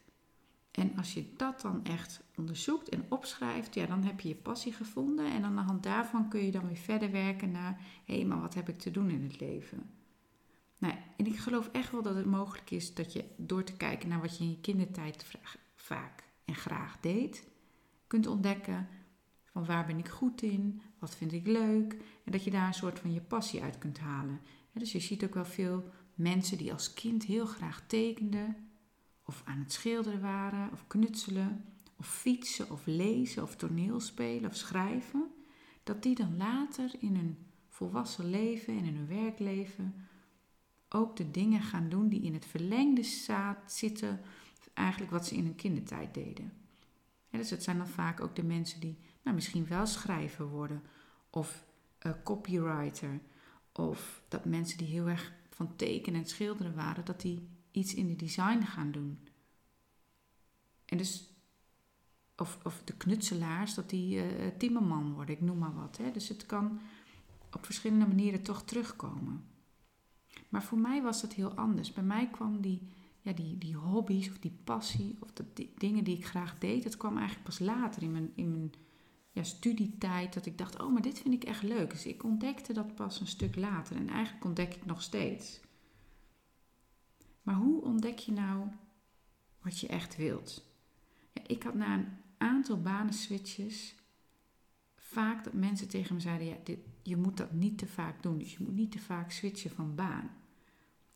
En 0.72 0.98
als 0.98 1.13
je 1.13 1.34
dat 1.38 1.62
dan 1.62 1.86
echt 1.86 2.24
onderzoekt 2.36 2.90
en 2.90 3.06
opschrijft, 3.10 3.74
ja, 3.74 3.86
dan 3.86 4.04
heb 4.04 4.20
je 4.20 4.28
je 4.28 4.36
passie 4.36 4.74
gevonden. 4.74 5.25
En 5.25 5.44
aan 5.44 5.56
de 5.56 5.62
hand 5.62 5.84
daarvan 5.84 6.30
kun 6.30 6.46
je 6.46 6.51
dan 6.51 6.68
weer 6.68 6.78
verder 6.78 7.12
werken 7.12 7.51
naar, 7.51 7.82
hé, 8.06 8.16
hey, 8.16 8.25
maar 8.25 8.42
wat 8.42 8.54
heb 8.54 8.70
ik 8.70 8.80
te 8.80 8.92
doen 8.92 9.10
in 9.10 9.24
het 9.24 9.40
leven? 9.40 9.90
En 11.22 11.28
ik 11.28 11.38
geloof 11.38 11.70
echt 11.72 11.92
wel 11.92 12.01
dat 12.01 12.16
het 12.16 12.25
mogelijk 12.25 12.72
is 12.72 12.94
dat 12.94 13.13
je 13.13 13.25
door 13.38 13.63
te 13.63 13.78
kijken 13.78 14.10
naar 14.10 14.22
wat 14.22 14.38
je 14.38 14.44
in 14.44 14.50
je 14.50 14.60
kindertijd 14.62 15.25
vaak 15.75 16.24
en 16.46 16.56
graag 16.56 17.00
deed, 17.00 17.48
kunt 18.08 18.28
ontdekken 18.28 18.88
van 19.44 19.66
waar 19.66 19.86
ben 19.86 19.98
ik 19.98 20.08
goed 20.08 20.42
in, 20.42 20.82
wat 21.00 21.16
vind 21.16 21.34
ik 21.34 21.48
leuk, 21.48 21.94
en 22.24 22.32
dat 22.32 22.44
je 22.44 22.51
daar 22.51 22.68
een 22.68 22.74
soort 22.74 23.00
van 23.00 23.13
je 23.13 23.22
passie 23.22 23.62
uit 23.62 23.78
kunt 23.78 24.00
halen. 24.00 24.42
dus 24.74 24.92
je 24.92 25.00
ziet 25.00 25.24
ook 25.24 25.34
wel 25.34 25.46
veel 25.46 25.84
mensen 26.13 26.58
die 26.58 26.74
als 26.74 26.94
kind 26.94 27.24
heel 27.24 27.46
graag 27.46 27.84
tekenden, 27.88 28.56
of 29.25 29.42
aan 29.46 29.60
het 29.60 29.72
schilderen 29.72 30.22
waren, 30.22 30.72
of 30.72 30.88
knutselen, 30.88 31.66
of 31.98 32.08
fietsen, 32.08 32.72
of 32.72 32.86
lezen, 32.86 33.44
of 33.44 33.56
toneelspelen, 33.56 34.50
of 34.50 34.56
schrijven, 34.56 35.32
dat 35.84 36.04
die 36.04 36.16
dan 36.16 36.38
later 36.38 36.92
in 37.00 37.16
hun 37.16 37.38
volwassen 37.68 38.30
leven 38.30 38.78
en 38.78 38.84
in 38.84 38.96
hun 38.96 39.08
werkleven 39.08 40.10
ook 40.93 41.15
de 41.15 41.31
dingen 41.31 41.62
gaan 41.62 41.89
doen 41.89 42.10
die 42.10 42.21
in 42.21 42.33
het 42.33 42.45
verlengde 42.45 43.03
staat 43.03 43.71
zitten, 43.71 44.21
eigenlijk 44.74 45.12
wat 45.12 45.27
ze 45.27 45.36
in 45.36 45.43
hun 45.43 45.55
kindertijd 45.55 46.13
deden. 46.13 46.53
dus 47.29 47.50
het 47.50 47.63
zijn 47.63 47.77
dan 47.77 47.88
vaak 47.88 48.19
ook 48.19 48.36
de 48.36 48.43
mensen 48.43 48.79
die 48.79 48.98
nou, 49.24 49.36
misschien 49.36 49.67
wel 49.67 49.86
schrijver 49.86 50.48
worden, 50.48 50.81
of 51.29 51.65
uh, 52.05 52.12
copywriter, 52.24 53.19
of 53.71 54.21
dat 54.27 54.45
mensen 54.45 54.77
die 54.77 54.88
heel 54.88 55.07
erg 55.07 55.33
van 55.50 55.75
tekenen 55.75 56.21
en 56.21 56.27
schilderen 56.27 56.75
waren, 56.75 57.05
dat 57.05 57.21
die 57.21 57.48
iets 57.71 57.93
in 57.93 58.07
de 58.07 58.15
design 58.15 58.62
gaan 58.62 58.91
doen. 58.91 59.19
En 60.86 60.98
dus, 60.98 61.29
of, 62.36 62.60
of 62.63 62.81
de 62.83 62.93
knutselaars, 62.93 63.74
dat 63.74 63.89
die 63.89 64.15
uh, 64.15 64.48
timmerman 64.57 65.13
worden, 65.13 65.36
ik 65.36 65.41
noem 65.41 65.57
maar 65.57 65.74
wat. 65.74 65.98
Hè. 65.98 66.12
Dus 66.12 66.29
het 66.29 66.45
kan, 66.45 66.79
op 67.51 67.65
verschillende 67.65 68.07
manieren 68.07 68.41
toch 68.41 68.63
terugkomen. 68.63 69.45
Maar 70.51 70.63
voor 70.63 70.77
mij 70.77 71.01
was 71.01 71.22
dat 71.22 71.34
heel 71.34 71.53
anders. 71.53 71.93
Bij 71.93 72.03
mij 72.03 72.29
kwam 72.29 72.62
die, 72.62 72.81
ja, 73.22 73.34
die, 73.34 73.58
die 73.58 73.75
hobby's 73.75 74.29
of 74.29 74.39
die 74.39 74.58
passie 74.63 75.17
of 75.20 75.31
de, 75.34 75.70
dingen 75.77 76.03
die 76.03 76.17
ik 76.17 76.25
graag 76.25 76.58
deed, 76.58 76.84
dat 76.84 76.98
kwam 76.98 77.17
eigenlijk 77.17 77.46
pas 77.46 77.60
later 77.60 78.03
in 78.03 78.12
mijn, 78.12 78.31
in 78.36 78.51
mijn 78.51 78.74
ja, 79.31 79.43
studietijd. 79.43 80.34
Dat 80.34 80.46
ik 80.46 80.58
dacht, 80.58 80.81
oh, 80.81 80.93
maar 80.93 81.01
dit 81.01 81.20
vind 81.20 81.34
ik 81.34 81.43
echt 81.43 81.63
leuk. 81.63 81.89
Dus 81.89 82.05
ik 82.05 82.24
ontdekte 82.24 82.74
dat 82.74 82.96
pas 82.96 83.20
een 83.20 83.27
stuk 83.27 83.55
later. 83.55 83.96
En 83.96 84.10
eigenlijk 84.10 84.46
ontdek 84.46 84.75
ik 84.75 84.86
nog 84.86 85.01
steeds. 85.01 85.60
Maar 87.41 87.55
hoe 87.55 87.81
ontdek 87.81 88.17
je 88.17 88.31
nou 88.31 88.67
wat 89.62 89.79
je 89.79 89.88
echt 89.88 90.17
wilt? 90.17 90.63
Ja, 91.34 91.41
ik 91.48 91.63
had 91.63 91.74
na 91.74 91.93
een 91.93 92.08
aantal 92.38 92.81
banenswitches 92.81 93.96
vaak 94.96 95.43
dat 95.43 95.53
mensen 95.53 95.88
tegen 95.88 96.15
me 96.15 96.22
zeiden: 96.22 96.48
ja, 96.48 96.55
dit, 96.63 96.79
je 97.03 97.17
moet 97.17 97.38
dat 97.38 97.51
niet 97.51 97.77
te 97.77 97.88
vaak 97.88 98.24
doen. 98.24 98.38
Dus 98.38 98.51
je 98.51 98.63
moet 98.63 98.75
niet 98.75 98.91
te 98.91 99.00
vaak 99.00 99.31
switchen 99.31 99.72
van 99.72 99.96
baan. 99.96 100.40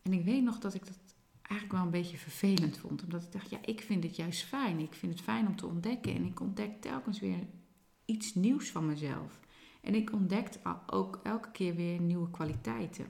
En 0.06 0.12
ik 0.12 0.24
weet 0.24 0.42
nog 0.42 0.58
dat 0.58 0.74
ik 0.74 0.86
dat 0.86 0.98
eigenlijk 1.42 1.72
wel 1.72 1.82
een 1.82 2.00
beetje 2.02 2.16
vervelend 2.16 2.78
vond. 2.78 3.02
Omdat 3.02 3.22
ik 3.22 3.32
dacht: 3.32 3.50
ja, 3.50 3.58
ik 3.64 3.80
vind 3.80 4.04
het 4.04 4.16
juist 4.16 4.44
fijn. 4.44 4.78
Ik 4.78 4.94
vind 4.94 5.12
het 5.12 5.22
fijn 5.22 5.46
om 5.46 5.56
te 5.56 5.66
ontdekken. 5.66 6.14
En 6.14 6.24
ik 6.24 6.40
ontdek 6.40 6.80
telkens 6.80 7.20
weer 7.20 7.46
iets 8.04 8.34
nieuws 8.34 8.70
van 8.70 8.86
mezelf. 8.86 9.40
En 9.80 9.94
ik 9.94 10.12
ontdekte 10.12 10.58
ook 10.86 11.20
elke 11.22 11.50
keer 11.50 11.74
weer 11.74 12.00
nieuwe 12.00 12.30
kwaliteiten. 12.30 13.06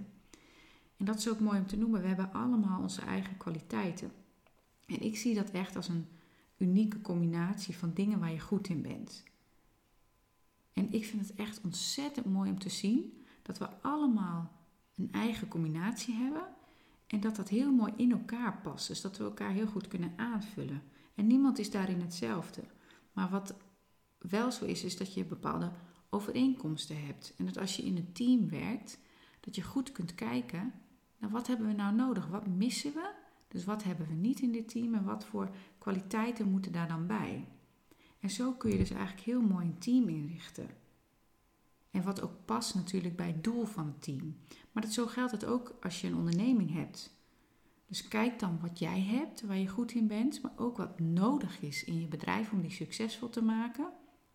En 0.97 1.05
dat 1.05 1.19
is 1.19 1.29
ook 1.29 1.41
mooi 1.41 1.59
om 1.59 1.67
te 1.67 1.77
noemen. 1.77 2.01
We 2.01 2.07
hebben 2.07 2.33
allemaal 2.33 2.81
onze 2.81 3.01
eigen 3.01 3.37
kwaliteiten. 3.37 4.13
En 4.87 5.01
ik 5.01 5.17
zie 5.17 5.35
dat 5.35 5.51
echt 5.51 5.77
als 5.77 5.89
een 5.89 6.07
unieke 6.57 7.01
combinatie 7.01 7.77
van 7.77 7.93
dingen 7.95 8.19
waar 8.19 8.33
je 8.33 8.41
goed 8.41 8.69
in 8.69 8.83
bent. 8.83 9.25
En 10.73 10.93
ik 10.93 11.05
vind 11.05 11.29
het 11.29 11.37
echt 11.37 11.61
ontzettend 11.61 12.27
mooi 12.27 12.51
om 12.51 12.59
te 12.59 12.69
zien 12.69 13.23
dat 13.43 13.59
we 13.59 13.69
allemaal 13.83 14.53
een 14.97 15.13
eigen 15.13 15.49
combinatie 15.49 16.15
hebben 16.15 16.56
en 17.07 17.21
dat 17.21 17.37
dat 17.37 17.49
heel 17.49 17.73
mooi 17.73 17.93
in 17.97 18.13
elkaar 18.13 18.61
past. 18.63 18.89
Dus 18.89 19.01
dat 19.01 19.17
we 19.17 19.25
elkaar 19.25 19.51
heel 19.51 19.67
goed 19.67 19.89
kunnen 19.89 20.13
aanvullen. 20.17 20.83
En 21.15 21.27
niemand 21.27 21.59
is 21.59 21.71
daarin 21.71 22.01
hetzelfde. 22.01 22.63
Maar 23.13 23.29
wat 23.29 23.55
wel 24.19 24.53
zo 24.53 24.65
is, 24.65 24.85
is 24.85 24.97
dat 24.97 25.15
je 25.15 25.25
bepaalde 25.25 25.73
overeenkomsten 26.11 27.07
hebt. 27.07 27.35
En 27.37 27.47
dat 27.47 27.59
als 27.59 27.77
je 27.77 27.83
in 27.83 27.97
een 27.97 28.13
team 28.13 28.49
werkt, 28.49 28.99
dat 29.41 29.55
je 29.55 29.63
goed 29.63 29.93
kunt 29.93 30.15
kijken 30.15 30.73
naar 31.19 31.31
wat 31.31 31.47
hebben 31.47 31.67
we 31.67 31.73
nou 31.73 31.95
nodig? 31.95 32.27
Wat 32.27 32.47
missen 32.47 32.93
we? 32.93 33.11
Dus 33.49 33.65
wat 33.65 33.83
hebben 33.83 34.07
we 34.07 34.15
niet 34.15 34.41
in 34.41 34.53
dit 34.53 34.69
team 34.69 34.95
en 34.95 35.05
wat 35.05 35.25
voor 35.25 35.51
kwaliteiten 35.79 36.51
moeten 36.51 36.73
daar 36.73 36.89
dan 36.89 37.07
bij? 37.07 37.49
En 38.21 38.31
zo 38.31 38.53
kun 38.53 38.71
je 38.71 38.79
dus 38.79 38.91
eigenlijk 38.91 39.27
heel 39.27 39.41
mooi 39.41 39.67
een 39.67 39.79
team 39.79 40.09
inrichten. 40.09 40.69
En 41.97 42.03
wat 42.03 42.23
ook 42.23 42.45
past 42.45 42.75
natuurlijk 42.75 43.17
bij 43.17 43.27
het 43.27 43.45
doel 43.45 43.65
van 43.65 43.87
het 43.87 44.03
team. 44.03 44.37
Maar 44.73 44.83
dat, 44.83 44.93
zo 44.93 45.07
geldt 45.07 45.33
het 45.33 45.45
ook 45.45 45.77
als 45.81 46.01
je 46.01 46.07
een 46.07 46.17
onderneming 46.17 46.73
hebt. 46.73 47.15
Dus 47.87 48.09
kijk 48.09 48.39
dan 48.39 48.59
wat 48.61 48.79
jij 48.79 49.01
hebt, 49.01 49.41
waar 49.41 49.59
je 49.59 49.69
goed 49.69 49.93
in 49.93 50.07
bent, 50.07 50.43
maar 50.43 50.53
ook 50.57 50.77
wat 50.77 51.01
nodig 51.01 51.61
is 51.61 51.85
in 51.85 52.01
je 52.01 52.07
bedrijf 52.07 52.53
om 52.53 52.61
die 52.61 52.71
succesvol 52.71 53.29
te 53.29 53.43
maken. 53.43 53.93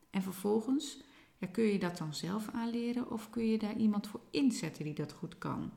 En 0.10 0.22
vervolgens 0.22 1.04
kun 1.52 1.64
je 1.64 1.80
dat 1.80 1.98
dan 1.98 2.14
zelf 2.14 2.50
aanleren 2.50 3.12
of 3.12 3.30
kun 3.30 3.46
je 3.46 3.58
daar 3.58 3.78
iemand 3.78 4.08
voor 4.08 4.22
inzetten 4.32 4.84
die 4.84 4.94
dat 4.94 5.12
goed 5.12 5.38
kan. 5.38 5.72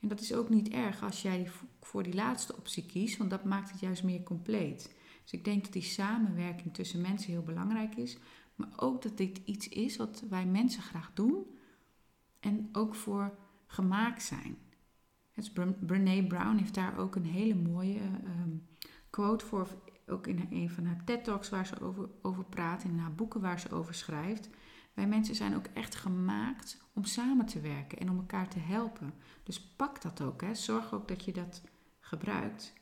En 0.00 0.08
dat 0.08 0.20
is 0.20 0.34
ook 0.34 0.48
niet 0.48 0.68
erg 0.68 1.02
als 1.02 1.22
jij 1.22 1.50
voor 1.80 2.02
die 2.02 2.14
laatste 2.14 2.56
optie 2.56 2.86
kiest, 2.86 3.16
want 3.16 3.30
dat 3.30 3.44
maakt 3.44 3.70
het 3.70 3.80
juist 3.80 4.02
meer 4.02 4.22
compleet. 4.22 4.94
Dus 5.22 5.32
ik 5.32 5.44
denk 5.44 5.62
dat 5.62 5.72
die 5.72 5.82
samenwerking 5.82 6.74
tussen 6.74 7.00
mensen 7.00 7.30
heel 7.30 7.42
belangrijk 7.42 7.94
is, 7.94 8.18
maar 8.60 8.72
ook 8.76 9.02
dat 9.02 9.16
dit 9.16 9.40
iets 9.44 9.68
is 9.68 9.96
wat 9.96 10.24
wij 10.28 10.46
mensen 10.46 10.82
graag 10.82 11.10
doen 11.14 11.46
en 12.40 12.68
ook 12.72 12.94
voor 12.94 13.38
gemaakt 13.66 14.22
zijn. 14.22 14.58
Brene 15.86 16.26
Brown 16.26 16.56
heeft 16.56 16.74
daar 16.74 16.98
ook 16.98 17.14
een 17.14 17.26
hele 17.26 17.54
mooie 17.54 17.98
ehm, 17.98 18.56
quote 19.10 19.46
voor, 19.46 19.68
ook 20.06 20.26
in 20.26 20.46
een 20.50 20.70
van 20.70 20.84
haar 20.84 21.04
TED 21.04 21.24
Talks 21.24 21.48
waar 21.48 21.66
ze 21.66 21.80
over, 21.80 22.08
over 22.22 22.44
praat, 22.44 22.84
in 22.84 22.98
haar 22.98 23.14
boeken 23.14 23.40
waar 23.40 23.60
ze 23.60 23.70
over 23.70 23.94
schrijft. 23.94 24.50
Wij 24.94 25.06
mensen 25.06 25.34
zijn 25.34 25.56
ook 25.56 25.66
echt 25.66 25.94
gemaakt 25.94 26.82
om 26.92 27.04
samen 27.04 27.46
te 27.46 27.60
werken 27.60 27.98
en 27.98 28.10
om 28.10 28.16
elkaar 28.16 28.48
te 28.48 28.58
helpen. 28.58 29.14
Dus 29.42 29.60
pak 29.60 30.02
dat 30.02 30.22
ook. 30.22 30.40
Hè. 30.40 30.54
Zorg 30.54 30.92
ook 30.92 31.08
dat 31.08 31.24
je 31.24 31.32
dat 31.32 31.62
gebruikt. 32.00 32.72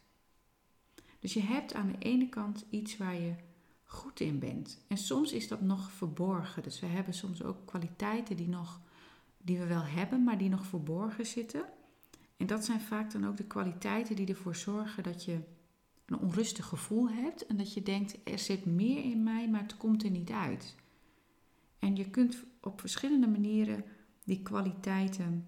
Dus 1.19 1.33
je 1.33 1.43
hebt 1.43 1.75
aan 1.75 1.87
de 1.87 1.99
ene 1.99 2.29
kant 2.29 2.65
iets 2.71 2.97
waar 2.97 3.15
je 3.15 3.35
goed 3.91 4.21
in 4.21 4.39
bent. 4.39 4.79
En 4.87 4.97
soms 4.97 5.33
is 5.33 5.49
dat 5.49 5.61
nog 5.61 5.93
verborgen. 5.93 6.63
Dus 6.63 6.81
we 6.81 6.87
hebben 6.87 7.15
soms 7.15 7.43
ook 7.43 7.67
kwaliteiten 7.67 8.37
die, 8.37 8.49
nog, 8.49 8.81
die 9.39 9.59
we 9.59 9.67
wel 9.67 9.83
hebben, 9.83 10.25
maar 10.25 10.39
die 10.39 10.49
nog 10.49 10.67
verborgen 10.67 11.27
zitten. 11.27 11.65
En 12.37 12.47
dat 12.47 12.65
zijn 12.65 12.81
vaak 12.81 13.13
dan 13.13 13.27
ook 13.27 13.37
de 13.37 13.45
kwaliteiten 13.45 14.17
die 14.17 14.27
ervoor 14.27 14.57
zorgen 14.57 15.03
dat 15.03 15.25
je 15.25 15.41
een 16.07 16.19
onrustig 16.19 16.67
gevoel 16.67 17.11
hebt 17.11 17.47
en 17.47 17.57
dat 17.57 17.75
je 17.75 17.83
denkt 17.83 18.19
er 18.25 18.39
zit 18.39 18.65
meer 18.65 19.05
in 19.05 19.23
mij, 19.23 19.49
maar 19.49 19.63
het 19.63 19.77
komt 19.77 20.03
er 20.03 20.11
niet 20.11 20.31
uit. 20.31 20.75
En 21.79 21.97
je 21.97 22.11
kunt 22.11 22.45
op 22.61 22.81
verschillende 22.81 23.29
manieren 23.29 23.85
die 24.25 24.43
kwaliteiten 24.43 25.47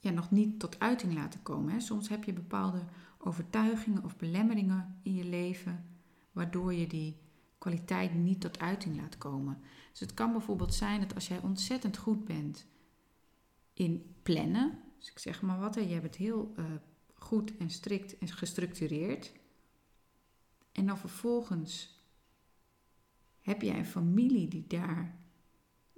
ja, 0.00 0.10
nog 0.10 0.30
niet 0.30 0.58
tot 0.58 0.80
uiting 0.80 1.14
laten 1.14 1.42
komen. 1.42 1.72
Hè. 1.72 1.80
Soms 1.80 2.08
heb 2.08 2.24
je 2.24 2.32
bepaalde 2.32 2.82
overtuigingen 3.18 4.04
of 4.04 4.16
belemmeringen 4.16 4.98
in 5.02 5.14
je 5.14 5.24
leven, 5.24 5.95
waardoor 6.36 6.74
je 6.74 6.86
die 6.86 7.16
kwaliteit 7.58 8.14
niet 8.14 8.40
tot 8.40 8.58
uiting 8.58 8.96
laat 8.96 9.18
komen. 9.18 9.58
Dus 9.90 10.00
het 10.00 10.14
kan 10.14 10.32
bijvoorbeeld 10.32 10.74
zijn 10.74 11.00
dat 11.00 11.14
als 11.14 11.28
jij 11.28 11.40
ontzettend 11.40 11.96
goed 11.96 12.24
bent 12.24 12.66
in 13.72 14.14
plannen, 14.22 14.78
dus 14.98 15.10
ik 15.10 15.18
zeg 15.18 15.42
maar 15.42 15.58
wat, 15.58 15.74
hè, 15.74 15.80
je 15.80 16.00
bent 16.00 16.16
heel 16.16 16.52
uh, 16.58 16.64
goed 17.14 17.56
en 17.56 17.70
strikt 17.70 18.18
en 18.18 18.28
gestructureerd, 18.28 19.32
en 20.72 20.86
dan 20.86 20.98
vervolgens 20.98 22.00
heb 23.40 23.62
jij 23.62 23.78
een 23.78 23.86
familie 23.86 24.48
die 24.48 24.66
daar 24.66 25.18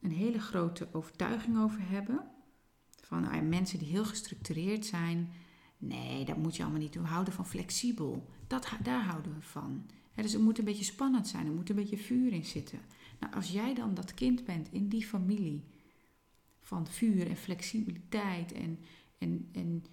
een 0.00 0.12
hele 0.12 0.40
grote 0.40 0.88
overtuiging 0.92 1.58
over 1.58 1.88
hebben. 1.88 2.30
Van 3.00 3.20
nou, 3.20 3.42
mensen 3.42 3.78
die 3.78 3.88
heel 3.88 4.04
gestructureerd 4.04 4.86
zijn. 4.86 5.32
Nee, 5.78 6.24
dat 6.24 6.36
moet 6.36 6.56
je 6.56 6.62
allemaal 6.62 6.80
niet 6.80 6.92
doen. 6.92 7.02
We 7.02 7.08
houden 7.08 7.34
van 7.34 7.46
flexibel. 7.46 8.28
Dat, 8.46 8.68
daar 8.82 9.04
houden 9.04 9.34
we 9.34 9.42
van. 9.42 9.86
Dus 10.22 10.32
het 10.32 10.42
moet 10.42 10.58
een 10.58 10.64
beetje 10.64 10.84
spannend 10.84 11.28
zijn. 11.28 11.46
Er 11.46 11.52
moet 11.52 11.70
een 11.70 11.76
beetje 11.76 11.98
vuur 11.98 12.32
in 12.32 12.44
zitten. 12.44 12.80
Nou, 13.20 13.34
als 13.34 13.50
jij 13.50 13.74
dan 13.74 13.94
dat 13.94 14.14
kind 14.14 14.44
bent 14.44 14.72
in 14.72 14.88
die 14.88 15.06
familie 15.06 15.64
van 16.60 16.86
vuur 16.86 17.28
en 17.28 17.36
flexibiliteit 17.36 18.52
en, 18.52 18.78
en, 19.18 19.48
en 19.52 19.84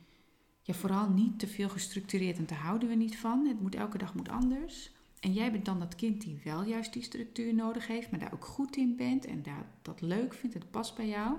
ja, 0.62 0.74
vooral 0.74 1.10
niet 1.10 1.40
te 1.40 1.48
veel 1.48 1.70
gestructureerd 1.70 2.38
en 2.38 2.46
daar 2.46 2.58
houden 2.58 2.90
we 2.90 2.96
niet 2.96 3.18
van. 3.18 3.46
Het 3.46 3.62
moet 3.62 3.76
elke 3.76 3.98
dag 3.98 4.14
moet 4.14 4.30
anders. 4.30 4.92
En 5.20 5.34
jij 5.34 5.52
bent 5.52 5.66
dan 5.66 5.80
dat 5.80 5.96
kind 5.96 6.22
die 6.22 6.40
wel 6.44 6.64
juist 6.64 6.94
die 6.94 7.04
structuur 7.04 7.54
nodig 7.54 7.88
heeft, 7.88 8.12
maar 8.12 8.20
daar 8.20 8.34
ook 8.34 8.46
goed 8.46 8.76
in 8.76 8.96
bent 8.96 9.26
en 9.26 9.44
daar, 9.44 9.66
dat 9.82 10.02
leuk 10.02 10.34
vindt, 10.34 10.56
het 10.56 10.72
past 10.72 10.96
bij 10.96 11.08
jou. 11.08 11.38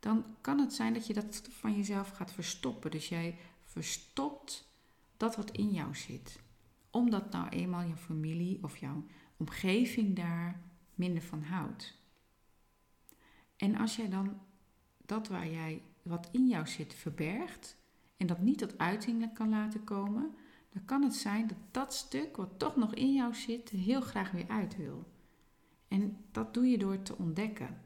Dan 0.00 0.24
kan 0.40 0.58
het 0.58 0.72
zijn 0.72 0.92
dat 0.92 1.06
je 1.06 1.14
dat 1.14 1.42
van 1.50 1.76
jezelf 1.76 2.10
gaat 2.10 2.32
verstoppen. 2.32 2.90
Dus 2.90 3.08
jij 3.08 3.38
verstopt 3.64 4.68
dat 5.16 5.36
wat 5.36 5.50
in 5.50 5.70
jou 5.70 5.94
zit. 5.94 6.40
Omdat 6.90 7.30
nou 7.30 7.48
eenmaal 7.48 7.82
je 7.82 7.96
familie 7.96 8.62
of 8.62 8.76
jouw 8.76 9.04
omgeving 9.36 10.16
daar 10.16 10.62
minder 10.94 11.22
van 11.22 11.42
houdt. 11.42 11.96
En 13.56 13.76
als 13.76 13.96
jij 13.96 14.08
dan 14.08 14.40
dat 15.06 15.28
waar 15.28 15.48
jij 15.50 15.82
wat 16.02 16.28
in 16.32 16.48
jou 16.48 16.66
zit 16.66 16.94
verbergt 16.94 17.76
en 18.16 18.26
dat 18.26 18.40
niet 18.40 18.58
tot 18.58 18.78
uiting 18.78 19.32
kan 19.32 19.48
laten 19.48 19.84
komen, 19.84 20.34
dan 20.72 20.84
kan 20.84 21.02
het 21.02 21.14
zijn 21.14 21.46
dat 21.46 21.58
dat 21.70 21.94
stuk 21.94 22.36
wat 22.36 22.58
toch 22.58 22.76
nog 22.76 22.94
in 22.94 23.14
jou 23.14 23.34
zit, 23.34 23.68
heel 23.68 24.00
graag 24.00 24.30
weer 24.30 24.48
uit 24.48 24.76
wil. 24.76 25.06
En 25.88 26.16
dat 26.30 26.54
doe 26.54 26.66
je 26.66 26.78
door 26.78 27.02
te 27.02 27.16
ontdekken. 27.16 27.80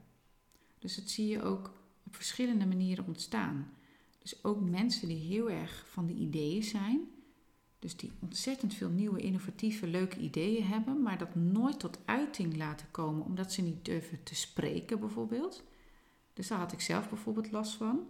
Dus 0.78 0.96
dat 0.96 1.08
zie 1.08 1.28
je 1.28 1.42
ook 1.42 1.72
op 2.06 2.14
verschillende 2.14 2.66
manieren 2.66 3.06
ontstaan. 3.06 3.72
Dus 4.18 4.44
ook 4.44 4.60
mensen 4.60 5.08
die 5.08 5.18
heel 5.18 5.50
erg 5.50 5.86
van 5.88 6.06
die 6.06 6.16
ideeën 6.16 6.62
zijn, 6.62 7.00
dus 7.82 7.96
die 7.96 8.12
ontzettend 8.18 8.74
veel 8.74 8.88
nieuwe, 8.88 9.20
innovatieve, 9.20 9.86
leuke 9.86 10.18
ideeën 10.18 10.64
hebben, 10.64 11.02
maar 11.02 11.18
dat 11.18 11.34
nooit 11.34 11.78
tot 11.78 11.98
uiting 12.04 12.56
laten 12.56 12.86
komen 12.90 13.24
omdat 13.24 13.52
ze 13.52 13.62
niet 13.62 13.84
durven 13.84 14.22
te 14.22 14.34
spreken, 14.34 15.00
bijvoorbeeld. 15.00 15.62
Dus 16.32 16.48
daar 16.48 16.58
had 16.58 16.72
ik 16.72 16.80
zelf 16.80 17.08
bijvoorbeeld 17.08 17.50
last 17.50 17.74
van. 17.74 18.06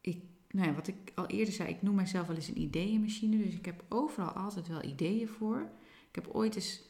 Ik 0.00 0.22
nou 0.50 0.68
ja, 0.68 0.74
wat 0.74 0.86
ik 0.86 1.12
al 1.14 1.26
eerder 1.26 1.54
zei, 1.54 1.68
ik 1.68 1.82
noem 1.82 1.94
mijzelf 1.94 2.26
wel 2.26 2.36
eens 2.36 2.48
een 2.48 2.60
ideeënmachine. 2.60 3.44
Dus 3.44 3.54
ik 3.54 3.64
heb 3.64 3.84
overal 3.88 4.30
altijd 4.30 4.68
wel 4.68 4.82
ideeën 4.82 5.28
voor. 5.28 5.70
Ik 6.08 6.14
heb 6.14 6.28
ooit 6.32 6.54
eens 6.54 6.80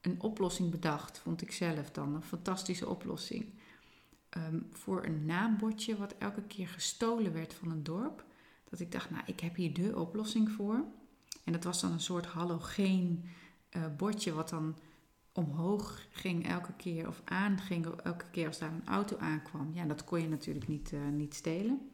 een 0.00 0.20
oplossing 0.20 0.70
bedacht, 0.70 1.18
vond 1.18 1.42
ik 1.42 1.52
zelf 1.52 1.90
dan. 1.90 2.14
Een 2.14 2.22
fantastische 2.22 2.88
oplossing. 2.88 3.46
Ehm, 4.28 4.60
voor 4.70 5.04
een 5.04 5.24
naambordje 5.24 5.96
wat 5.96 6.14
elke 6.18 6.42
keer 6.42 6.68
gestolen 6.68 7.32
werd 7.32 7.54
van 7.54 7.70
een 7.70 7.82
dorp. 7.82 8.24
Dat 8.70 8.80
ik 8.80 8.92
dacht, 8.92 9.10
nou, 9.10 9.22
ik 9.26 9.40
heb 9.40 9.54
hier 9.54 9.74
de 9.74 9.98
oplossing 9.98 10.50
voor. 10.50 10.84
En 11.44 11.52
dat 11.52 11.64
was 11.64 11.80
dan 11.80 11.92
een 11.92 12.00
soort 12.00 12.26
halogeen 12.26 13.24
uh, 13.76 13.82
bordje 13.96 14.32
wat 14.32 14.48
dan 14.48 14.76
omhoog 15.32 16.06
ging 16.10 16.48
elke 16.48 16.72
keer 16.72 17.08
of 17.08 17.22
aanging 17.24 17.86
elke 17.86 18.24
keer 18.30 18.46
als 18.46 18.58
daar 18.58 18.72
een 18.72 18.86
auto 18.86 19.16
aankwam. 19.16 19.70
Ja, 19.74 19.84
dat 19.84 20.04
kon 20.04 20.20
je 20.20 20.28
natuurlijk 20.28 20.68
niet, 20.68 20.92
uh, 20.92 21.08
niet 21.08 21.34
stelen. 21.34 21.90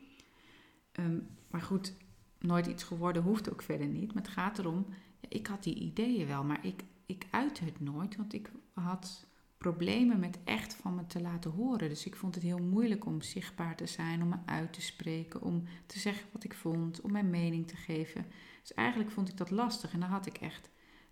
Ehm, 0.93 1.19
maar 1.51 1.63
goed, 1.63 1.95
nooit 2.39 2.67
iets 2.67 2.83
geworden 2.83 3.23
hoeft 3.23 3.51
ook 3.51 3.63
verder 3.63 3.87
niet. 3.87 4.15
Maar 4.15 4.23
het 4.23 4.33
gaat 4.33 4.59
erom, 4.59 4.87
ik 5.29 5.47
had 5.47 5.63
die 5.63 5.75
ideeën 5.75 6.27
wel, 6.27 6.45
maar 6.45 6.67
ik, 6.67 6.85
ik 7.07 7.27
uitte 7.31 7.65
het 7.65 7.81
nooit, 7.81 8.17
want 8.17 8.33
ik 8.33 8.51
had 8.73 9.27
problemen 9.59 10.21
met 10.21 10.39
echt 10.45 10.75
van 10.75 10.95
me 10.95 11.07
te 11.07 11.21
laten 11.21 11.51
horen. 11.51 11.89
Dus 11.89 12.07
ik 12.07 12.17
vond 12.17 12.35
het 12.35 12.45
heel 12.45 12.63
moeilijk 12.63 13.07
om 13.07 13.23
zichtbaar 13.23 13.77
te 13.77 13.87
zijn, 13.87 14.23
om 14.23 14.29
me 14.29 14.37
uit 14.45 14.73
te 14.73 14.81
spreken, 14.81 15.43
om 15.43 15.65
te 15.87 15.99
zeggen 15.99 16.27
wat 16.33 16.45
ik 16.45 16.55
vond, 16.55 17.01
om 17.01 17.13
mijn 17.13 17.31
mening 17.31 17.69
te 17.69 17.77
geven. 17.77 18.27
Dus 18.69 18.77
eigenlijk 18.77 19.11
vond 19.11 19.29
ik 19.29 19.37
dat 19.37 19.51
lastig 19.51 19.93
en 19.93 20.01
daar 20.01 20.09
had 20.09 20.27
ik 20.27 20.39
echt 20.39 20.71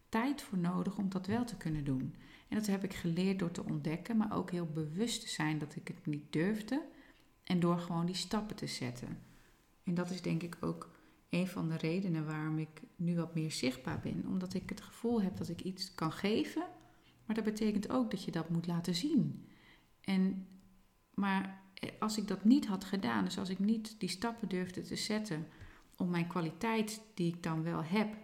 tijd 0.08 0.42
voor 0.42 0.58
nodig 0.58 0.98
om 0.98 1.08
dat 1.08 1.26
wel 1.26 1.44
te 1.44 1.56
kunnen 1.56 1.84
doen. 1.84 2.14
En 2.48 2.56
dat 2.56 2.66
heb 2.66 2.84
ik 2.84 2.94
geleerd 2.94 3.38
door 3.38 3.50
te 3.50 3.64
ontdekken, 3.64 4.16
maar 4.16 4.36
ook 4.36 4.50
heel 4.50 4.66
bewust 4.66 5.20
te 5.20 5.28
zijn 5.28 5.58
dat 5.58 5.76
ik 5.76 5.88
het 5.88 6.06
niet 6.06 6.32
durfde 6.32 6.82
en 7.44 7.60
door 7.60 7.78
gewoon 7.78 8.06
die 8.06 8.14
stappen 8.14 8.56
te 8.56 8.66
zetten. 8.66 9.18
En 9.84 9.94
dat 9.94 10.10
is 10.10 10.22
denk 10.22 10.42
ik 10.42 10.56
ook 10.60 10.90
een 11.28 11.48
van 11.48 11.68
de 11.68 11.76
redenen 11.76 12.26
waarom 12.26 12.58
ik 12.58 12.82
nu 12.96 13.16
wat 13.16 13.34
meer 13.34 13.50
zichtbaar 13.50 14.00
ben, 14.00 14.24
omdat 14.26 14.54
ik 14.54 14.68
het 14.68 14.80
gevoel 14.80 15.22
heb 15.22 15.36
dat 15.36 15.48
ik 15.48 15.60
iets 15.60 15.94
kan 15.94 16.12
geven, 16.12 16.66
maar 17.24 17.36
dat 17.36 17.44
betekent 17.44 17.90
ook 17.90 18.10
dat 18.10 18.24
je 18.24 18.30
dat 18.30 18.48
moet 18.48 18.66
laten 18.66 18.94
zien. 18.94 19.48
En, 20.00 20.46
maar 21.14 21.62
als 21.98 22.18
ik 22.18 22.28
dat 22.28 22.44
niet 22.44 22.66
had 22.66 22.84
gedaan, 22.84 23.24
dus 23.24 23.38
als 23.38 23.48
ik 23.48 23.58
niet 23.58 24.00
die 24.00 24.08
stappen 24.08 24.48
durfde 24.48 24.82
te 24.82 24.96
zetten 24.96 25.46
om 25.96 26.10
mijn 26.10 26.26
kwaliteit 26.26 27.02
die 27.14 27.34
ik 27.34 27.42
dan 27.42 27.62
wel 27.62 27.82
heb, 27.82 28.16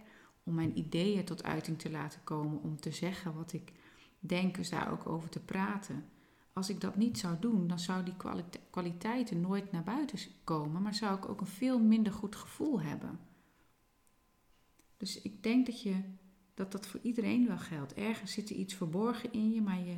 om 0.43 0.53
mijn 0.53 0.77
ideeën 0.77 1.25
tot 1.25 1.43
uiting 1.43 1.79
te 1.79 1.91
laten 1.91 2.23
komen, 2.23 2.61
om 2.61 2.79
te 2.79 2.91
zeggen 2.91 3.33
wat 3.33 3.53
ik 3.53 3.71
denk, 4.19 4.55
dus 4.55 4.69
daar 4.69 4.91
ook 4.91 5.07
over 5.07 5.29
te 5.29 5.39
praten. 5.39 6.05
Als 6.53 6.69
ik 6.69 6.81
dat 6.81 6.95
niet 6.95 7.17
zou 7.17 7.35
doen, 7.39 7.67
dan 7.67 7.79
zou 7.79 8.03
die 8.03 8.15
kwaliteiten 8.69 9.41
nooit 9.41 9.71
naar 9.71 9.83
buiten 9.83 10.19
komen, 10.43 10.81
maar 10.81 10.93
zou 10.93 11.17
ik 11.17 11.29
ook 11.29 11.41
een 11.41 11.47
veel 11.47 11.79
minder 11.79 12.13
goed 12.13 12.35
gevoel 12.35 12.81
hebben. 12.81 13.19
Dus 14.97 15.21
ik 15.21 15.43
denk 15.43 15.65
dat 15.65 15.81
je 15.81 15.95
dat 16.53 16.71
dat 16.71 16.87
voor 16.87 16.99
iedereen 17.03 17.47
wel 17.47 17.57
geldt. 17.57 17.93
Ergens 17.93 18.31
zit 18.31 18.49
er 18.49 18.55
iets 18.55 18.73
verborgen 18.73 19.31
in 19.31 19.51
je, 19.51 19.61
maar 19.61 19.79
je 19.79 19.97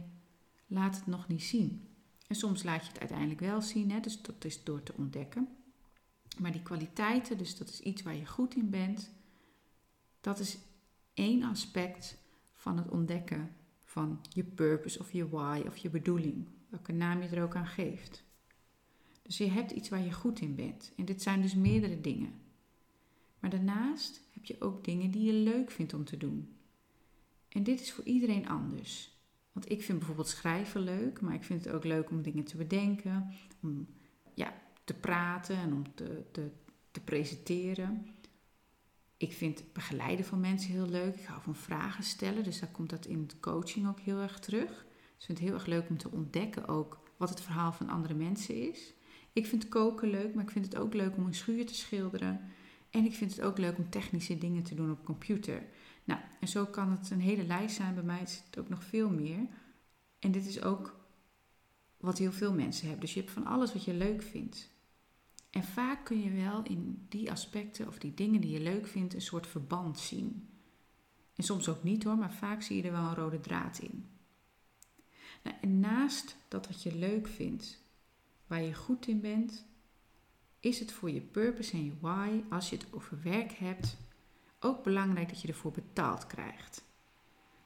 laat 0.67 0.96
het 0.96 1.08
nog 1.08 1.27
niet 1.27 1.44
zien. 1.44 1.88
En 2.27 2.36
soms 2.36 2.63
laat 2.63 2.82
je 2.82 2.91
het 2.91 3.00
uiteindelijk 3.00 3.39
wel 3.39 3.62
zien, 3.62 3.91
hè? 3.91 4.00
dus 4.00 4.22
dat 4.22 4.46
is 4.46 4.63
door 4.63 4.84
te 4.84 4.94
ontdekken. 4.98 5.48
Maar 6.39 6.51
die 6.51 6.63
kwaliteiten, 6.63 7.38
dus 7.38 7.58
dat 7.58 7.70
is 7.70 7.80
iets 7.80 8.01
waar 8.01 8.15
je 8.15 8.25
goed 8.25 8.56
in 8.56 8.70
bent, 8.70 9.12
dat 10.22 10.39
is 10.39 10.58
één 11.13 11.44
aspect 11.44 12.18
van 12.54 12.77
het 12.77 12.89
ontdekken 12.89 13.56
van 13.84 14.20
je 14.30 14.44
purpose 14.44 15.00
of 15.00 15.12
je 15.12 15.30
why 15.30 15.63
of 15.68 15.77
je 15.77 15.89
bedoeling, 15.89 16.48
welke 16.70 16.92
naam 16.92 17.22
je 17.22 17.27
er 17.27 17.44
ook 17.44 17.56
aan 17.56 17.68
geeft. 17.68 18.24
Dus 19.22 19.38
je 19.38 19.50
hebt 19.50 19.72
iets 19.72 19.89
waar 19.89 20.04
je 20.04 20.12
goed 20.12 20.39
in 20.39 20.56
bent. 20.56 20.92
En 20.98 21.06
dit 21.06 21.22
zijn 21.22 21.42
dus 21.42 21.56
meerdere 21.56 22.01
dingen. 22.01 22.34
Maar 23.39 23.50
daarnaast 23.50 24.22
heb 24.32 24.46
je 24.46 24.62
ook 24.62 24.84
dingen 24.84 25.12
die 25.12 25.24
je 25.24 25.34
leuk 25.34 25.72
vindt 25.72 25.94
om 25.94 26.04
te 26.04 26.18
doen. 26.18 26.56
En 27.50 27.63
dit 27.63 27.82
is 27.82 27.92
voor 27.92 28.04
iedereen 28.04 28.48
anders. 28.48 29.20
Want 29.51 29.72
ik 29.72 29.84
vind 29.84 29.98
bijvoorbeeld 29.98 30.27
schrijven 30.27 30.82
leuk, 30.82 31.22
maar 31.22 31.34
ik 31.34 31.44
vind 31.44 31.65
het 31.65 31.74
ook 31.74 31.84
leuk 31.84 32.10
om 32.10 32.22
dingen 32.22 32.44
te 32.44 32.58
bedenken, 32.58 33.34
om 33.62 33.88
ja, 34.34 34.54
te 34.86 34.94
praten 34.94 35.56
en 35.56 35.74
om 35.74 35.96
te, 35.96 36.24
te, 36.32 36.51
te 36.92 37.00
presenteren. 37.00 38.08
Ik 39.18 39.34
vind 39.34 39.74
begeleiden 39.74 40.25
van 40.25 40.39
mensen 40.39 40.72
heel 40.72 40.89
leuk. 40.89 41.15
Ik 41.15 41.25
hou 41.25 41.42
van 41.42 41.56
vragen 41.56 42.04
stellen, 42.04 42.44
dus 42.44 42.60
daar 42.60 42.72
komt 42.72 42.89
dat 42.89 43.06
in 43.06 43.27
de 43.27 43.39
coaching 43.39 43.88
ook 43.88 44.00
heel 44.00 44.20
erg 44.20 44.39
terug. 44.39 44.86
Ik 45.18 45.25
vind 45.25 45.38
het 45.38 45.48
heel 45.48 45.54
erg 45.54 45.65
leuk 45.65 45.89
om 45.89 45.98
te 45.98 46.12
ontdekken 46.12 46.68
ook 46.68 47.00
wat 47.18 47.30
het 47.30 47.42
verhaal 47.42 47.72
van 47.72 47.89
andere 47.89 48.13
mensen 48.13 48.72
is. 48.72 48.94
Ik 49.34 49.46
vind 49.46 49.70
koken 49.70 50.10
leuk, 50.10 50.34
maar 50.34 50.44
ik 50.44 50.51
vind 50.51 50.65
het 50.65 50.75
ook 50.75 50.94
leuk 50.94 51.18
om 51.18 51.25
een 51.25 51.34
schuur 51.34 51.65
te 51.65 51.75
schilderen. 51.75 52.42
En 52.89 53.06
ik 53.06 53.13
vind 53.13 53.36
het 53.36 53.42
ook 53.42 53.57
leuk 53.57 53.77
om 53.77 53.90
technische 53.90 54.38
dingen 54.38 54.64
te 54.64 54.75
doen 54.75 54.92
op 54.92 55.05
computer. 55.05 55.64
Nou, 56.03 56.20
en 56.40 56.48
zo 56.48 56.66
kan 56.66 56.92
het 56.92 57.10
een 57.10 57.22
hele 57.22 57.46
lijst 57.46 57.75
zijn. 57.75 57.94
Bij 57.94 58.03
mij 58.03 58.22
is 58.22 58.44
het 58.46 58.60
ook 58.60 58.70
nog 58.70 58.83
veel 58.83 59.10
meer. 59.10 59.48
En 60.20 60.31
dit 60.31 60.46
is 60.46 60.62
ook 60.62 61.00
wat 61.98 62.18
heel 62.18 62.31
veel 62.31 62.53
mensen 62.53 62.83
hebben. 62.83 63.05
Dus 63.05 63.14
je 63.14 63.20
hebt 63.20 63.31
van 63.31 63.46
alles 63.46 63.74
wat 63.74 63.83
je 63.83 63.94
leuk 63.94 64.22
vindt. 64.22 64.75
En 65.55 65.63
vaak 65.63 66.05
kun 66.05 66.22
je 66.22 66.31
wel 66.31 66.63
in 66.63 67.05
die 67.09 67.31
aspecten 67.31 67.87
of 67.87 67.98
die 67.98 68.13
dingen 68.13 68.41
die 68.41 68.51
je 68.51 68.59
leuk 68.59 68.87
vindt 68.87 69.13
een 69.13 69.22
soort 69.22 69.48
verband 69.48 70.00
zien. 70.00 70.50
En 71.35 71.44
soms 71.44 71.70
ook 71.70 71.83
niet 71.83 72.03
hoor, 72.03 72.18
maar 72.18 72.33
vaak 72.33 72.61
zie 72.61 72.77
je 72.77 72.83
er 72.83 72.91
wel 72.91 73.03
een 73.03 73.15
rode 73.15 73.39
draad 73.39 73.79
in. 73.79 74.05
Nou, 75.44 75.55
en 75.61 75.79
naast 75.79 76.37
dat 76.48 76.68
wat 76.68 76.83
je 76.83 76.96
leuk 76.96 77.27
vindt, 77.27 77.81
waar 78.48 78.61
je 78.61 78.74
goed 78.74 79.07
in 79.07 79.22
bent, 79.22 79.65
is 80.59 80.79
het 80.79 80.91
voor 80.91 81.11
je 81.11 81.22
purpose 81.22 81.72
en 81.72 81.85
je 81.85 81.94
why, 82.00 82.41
als 82.50 82.70
je 82.70 82.77
het 82.77 82.94
over 82.94 83.22
werk 83.24 83.51
hebt, 83.51 83.98
ook 84.59 84.83
belangrijk 84.83 85.29
dat 85.29 85.41
je 85.41 85.48
ervoor 85.48 85.72
betaald 85.72 86.27
krijgt. 86.27 86.83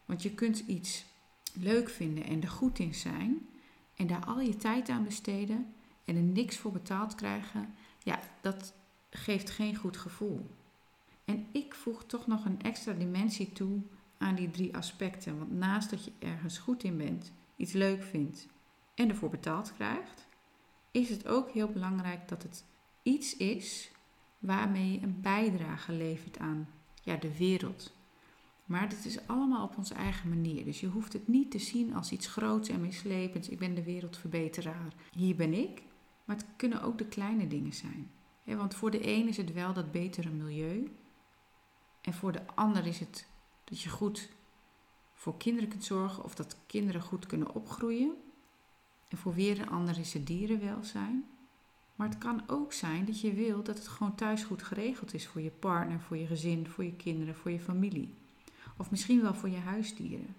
Want 0.05 0.21
je 0.21 0.33
kunt 0.33 0.59
iets 0.59 1.05
leuk 1.53 1.89
vinden 1.89 2.23
en 2.23 2.41
er 2.41 2.49
goed 2.49 2.79
in 2.79 2.95
zijn 2.95 3.47
en 3.95 4.07
daar 4.07 4.25
al 4.25 4.39
je 4.39 4.57
tijd 4.57 4.89
aan 4.89 5.03
besteden 5.03 5.73
en 6.05 6.15
er 6.15 6.21
niks 6.21 6.57
voor 6.57 6.71
betaald 6.71 7.15
krijgen, 7.15 7.73
ja, 8.03 8.19
dat 8.41 8.73
geeft 9.09 9.49
geen 9.49 9.75
goed 9.75 9.97
gevoel. 9.97 10.45
En 11.25 11.47
ik 11.51 11.73
voeg 11.75 12.03
toch 12.05 12.27
nog 12.27 12.45
een 12.45 12.61
extra 12.61 12.93
dimensie 12.93 13.53
toe 13.53 13.81
aan 14.17 14.35
die 14.35 14.51
drie 14.51 14.75
aspecten. 14.75 15.37
Want 15.37 15.51
naast 15.51 15.89
dat 15.89 16.05
je 16.05 16.11
ergens 16.19 16.57
goed 16.57 16.83
in 16.83 16.97
bent, 16.97 17.31
iets 17.55 17.73
leuk 17.73 18.03
vindt 18.03 18.47
en 18.95 19.09
ervoor 19.09 19.29
betaald 19.29 19.73
krijgt, 19.73 20.27
is 20.91 21.09
het 21.09 21.27
ook 21.27 21.49
heel 21.49 21.67
belangrijk 21.71 22.27
dat 22.27 22.43
het 22.43 22.63
iets 23.03 23.37
is 23.37 23.91
waarmee 24.39 24.91
je 24.91 25.01
een 25.01 25.21
bijdrage 25.21 25.91
levert 25.91 26.39
aan 26.39 26.67
ja, 27.03 27.15
de 27.15 27.37
wereld. 27.37 27.93
Maar 28.65 28.89
dit 28.89 29.05
is 29.05 29.27
allemaal 29.27 29.63
op 29.63 29.77
onze 29.77 29.93
eigen 29.93 30.29
manier. 30.29 30.65
Dus 30.65 30.79
je 30.79 30.87
hoeft 30.87 31.13
het 31.13 31.27
niet 31.27 31.51
te 31.51 31.59
zien 31.59 31.95
als 31.95 32.11
iets 32.11 32.27
groots 32.27 32.69
en 32.69 32.81
mislepends. 32.81 33.49
Ik 33.49 33.59
ben 33.59 33.75
de 33.75 33.83
wereldverbeteraar. 33.83 34.93
Hier 35.11 35.35
ben 35.35 35.53
ik. 35.53 35.81
Maar 36.29 36.37
het 36.37 36.47
kunnen 36.55 36.81
ook 36.81 36.97
de 36.97 37.05
kleine 37.05 37.47
dingen 37.47 37.73
zijn. 37.73 38.11
want 38.43 38.75
voor 38.75 38.91
de 38.91 39.07
een 39.07 39.27
is 39.27 39.37
het 39.37 39.53
wel 39.53 39.73
dat 39.73 39.91
betere 39.91 40.29
milieu. 40.29 40.91
En 42.01 42.13
voor 42.13 42.31
de 42.31 42.47
ander 42.55 42.85
is 42.85 42.99
het 42.99 43.27
dat 43.63 43.81
je 43.81 43.89
goed 43.89 44.29
voor 45.13 45.37
kinderen 45.37 45.69
kunt 45.69 45.83
zorgen 45.83 46.23
of 46.23 46.35
dat 46.35 46.57
kinderen 46.67 47.01
goed 47.01 47.25
kunnen 47.25 47.53
opgroeien. 47.55 48.13
En 49.07 49.17
voor 49.17 49.33
weer 49.33 49.59
een 49.59 49.69
ander 49.69 49.99
is 49.99 50.13
het 50.13 50.27
dierenwelzijn. 50.27 51.25
Maar 51.95 52.09
het 52.09 52.17
kan 52.17 52.49
ook 52.49 52.73
zijn 52.73 53.05
dat 53.05 53.21
je 53.21 53.33
wilt 53.33 53.65
dat 53.65 53.77
het 53.77 53.87
gewoon 53.87 54.15
thuis 54.15 54.43
goed 54.43 54.63
geregeld 54.63 55.13
is 55.13 55.27
voor 55.27 55.41
je 55.41 55.51
partner, 55.51 55.99
voor 55.99 56.17
je 56.17 56.27
gezin, 56.27 56.67
voor 56.67 56.83
je 56.83 56.95
kinderen, 56.95 57.35
voor 57.35 57.51
je 57.51 57.59
familie. 57.59 58.13
Of 58.77 58.91
misschien 58.91 59.21
wel 59.21 59.33
voor 59.33 59.49
je 59.49 59.57
huisdieren. 59.57 60.35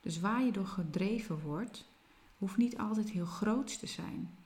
Dus 0.00 0.20
waar 0.20 0.44
je 0.44 0.52
door 0.52 0.66
gedreven 0.66 1.40
wordt, 1.40 1.88
hoeft 2.38 2.56
niet 2.56 2.78
altijd 2.78 3.10
heel 3.10 3.26
groot 3.26 3.78
te 3.78 3.86
zijn. 3.86 4.37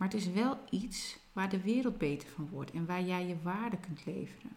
Maar 0.00 0.08
het 0.08 0.20
is 0.20 0.30
wel 0.30 0.58
iets 0.70 1.18
waar 1.32 1.48
de 1.48 1.60
wereld 1.60 1.98
beter 1.98 2.28
van 2.28 2.48
wordt 2.48 2.70
en 2.70 2.86
waar 2.86 3.02
jij 3.02 3.26
je 3.26 3.42
waarde 3.42 3.78
kunt 3.78 4.04
leveren. 4.04 4.56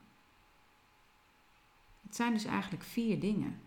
Het 2.01 2.15
zijn 2.15 2.34
dus 2.34 2.45
eigenlijk 2.45 2.84
vier 2.84 3.19
dingen 3.19 3.62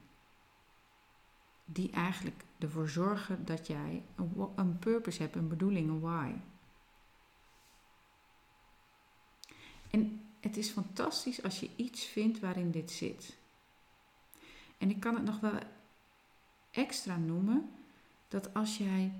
die 1.65 1.91
eigenlijk 1.91 2.45
ervoor 2.59 2.89
zorgen 2.89 3.45
dat 3.45 3.67
jij 3.67 4.03
een, 4.55 4.79
purpose 4.79 5.23
hebt, 5.23 5.37
een 5.37 5.49
bedoeling, 5.49 5.89
een 5.89 6.01
why. 6.01 6.33
En 9.91 10.21
het 10.41 10.57
is 10.57 10.71
fantastisch 10.71 11.43
als 11.43 11.61
je 11.61 11.71
iets 11.77 12.05
vindt 12.05 12.41
waarin 12.41 12.71
dit 12.71 12.91
zit. 12.91 13.39
En 14.79 14.91
ik 14.91 15.01
kan 15.01 15.15
het 15.15 15.25
nog 15.25 15.41
wel 15.41 15.59
extra 16.71 17.17
noemen 17.17 17.71
dat 18.29 18.55
als 18.55 18.79
jij 18.79 19.13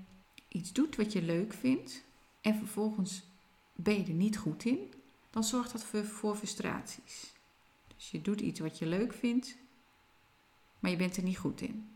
iets 0.47 0.73
doet 0.73 0.95
wat 0.95 1.13
je 1.13 1.21
leuk 1.21 1.53
vindt 1.53 2.05
en 2.47 2.55
vervolgens 2.55 3.23
ben 3.75 3.93
je 3.93 4.05
er 4.05 4.13
niet 4.13 4.37
goed 4.37 4.65
in, 4.65 4.93
dan 5.29 5.43
zorgt 5.43 5.71
dat 5.71 5.83
voor, 5.83 6.35
frustraties. 6.35 7.33
Dus 7.95 8.11
je 8.11 8.21
doet 8.21 8.41
iets 8.41 8.59
wat 8.59 8.77
je 8.77 8.85
leuk 8.85 9.13
vindt, 9.13 9.57
maar 10.79 10.91
je 10.91 10.97
bent 10.97 11.17
er 11.17 11.23
niet 11.23 11.37
goed 11.37 11.61
in. 11.61 11.89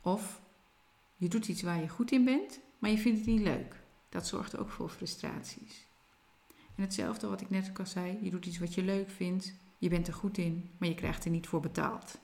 Of 0.00 0.40
je 1.16 1.28
doet 1.28 1.48
iets 1.48 1.62
waar 1.62 1.80
je 1.80 1.88
goed 1.88 2.12
in 2.12 2.24
bent, 2.24 2.60
maar 2.78 2.90
je 2.90 2.98
vindt 2.98 3.18
het 3.18 3.28
niet 3.28 3.40
leuk. 3.40 3.82
Dat 4.08 4.26
zorgt 4.26 4.56
ook 4.56 4.70
voor 4.70 4.88
frustraties. 4.88 5.86
En 6.48 6.82
hetzelfde 6.82 7.26
wat 7.26 7.40
ik 7.40 7.50
net 7.50 7.68
ook 7.68 7.78
al 7.78 7.86
zei, 7.86 8.18
je 8.22 8.30
doet 8.30 8.46
iets 8.46 8.58
wat 8.58 8.74
je 8.74 8.82
leuk 8.82 9.10
vindt, 9.10 9.54
je 9.78 9.88
bent 9.88 10.06
er 10.06 10.14
goed 10.14 10.38
in, 10.38 10.70
maar 10.78 10.88
je 10.88 10.94
krijgt 10.94 11.24
er 11.24 11.30
niet 11.30 11.46
voor 11.46 11.60
betaald. 11.60 12.18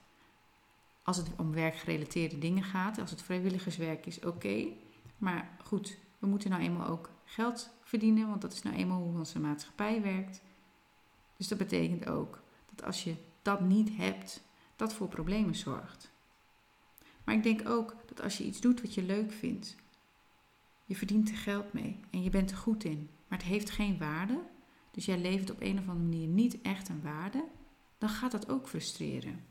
Als 1.02 1.16
het 1.16 1.28
om 1.36 1.52
werkgerelateerde 1.52 2.38
dingen 2.38 2.64
gaat, 2.64 2.98
als 2.98 3.10
het 3.10 3.22
vrijwilligerswerk 3.22 4.06
is, 4.06 4.20
oké. 4.20 4.66
Maar 5.18 5.56
goed, 5.64 5.98
we 6.18 6.26
moeten 6.26 6.50
nou 6.50 6.62
eenmaal 6.62 6.86
ook 6.86 7.13
geld 7.24 7.70
verdienen, 7.82 8.28
want 8.28 8.42
dat 8.42 8.52
is 8.52 8.62
nou 8.62 8.76
eenmaal 8.76 9.02
hoe 9.02 9.18
onze 9.18 9.40
maatschappij 9.40 10.02
werkt. 10.02 10.42
Dus 11.36 11.48
dat 11.48 11.58
betekent 11.58 12.08
ook 12.08 12.42
dat 12.74 12.84
als 12.84 13.04
je 13.04 13.14
dat 13.42 13.60
niet 13.60 13.96
hebt, 13.96 14.42
dat 14.76 14.94
voor 14.94 15.08
problemen 15.08 15.54
zorgt. 15.54 16.10
Maar 17.24 17.34
ik 17.34 17.42
denk 17.42 17.68
ook 17.68 17.96
dat 18.06 18.20
als 18.20 18.38
je 18.38 18.44
iets 18.44 18.60
doet 18.60 18.80
wat 18.80 18.94
je 18.94 19.02
leuk 19.02 19.32
vindt, 19.32 19.76
je 20.84 20.96
verdient 20.96 21.30
er 21.30 21.36
geld 21.36 21.72
mee 21.72 22.00
en 22.10 22.22
je 22.22 22.30
bent 22.30 22.50
er 22.50 22.56
goed 22.56 22.84
in, 22.84 23.10
maar 23.28 23.38
het 23.38 23.46
heeft 23.46 23.70
geen 23.70 23.98
waarde, 23.98 24.40
dus 24.90 25.04
jij 25.04 25.18
levert 25.18 25.50
op 25.50 25.60
een 25.60 25.78
of 25.78 25.88
andere 25.88 26.08
manier 26.08 26.26
niet 26.26 26.60
echt 26.62 26.88
een 26.88 27.02
waarde, 27.02 27.44
dan 27.98 28.08
gaat 28.08 28.30
dat 28.30 28.48
ook 28.48 28.68
frustreren. 28.68 29.44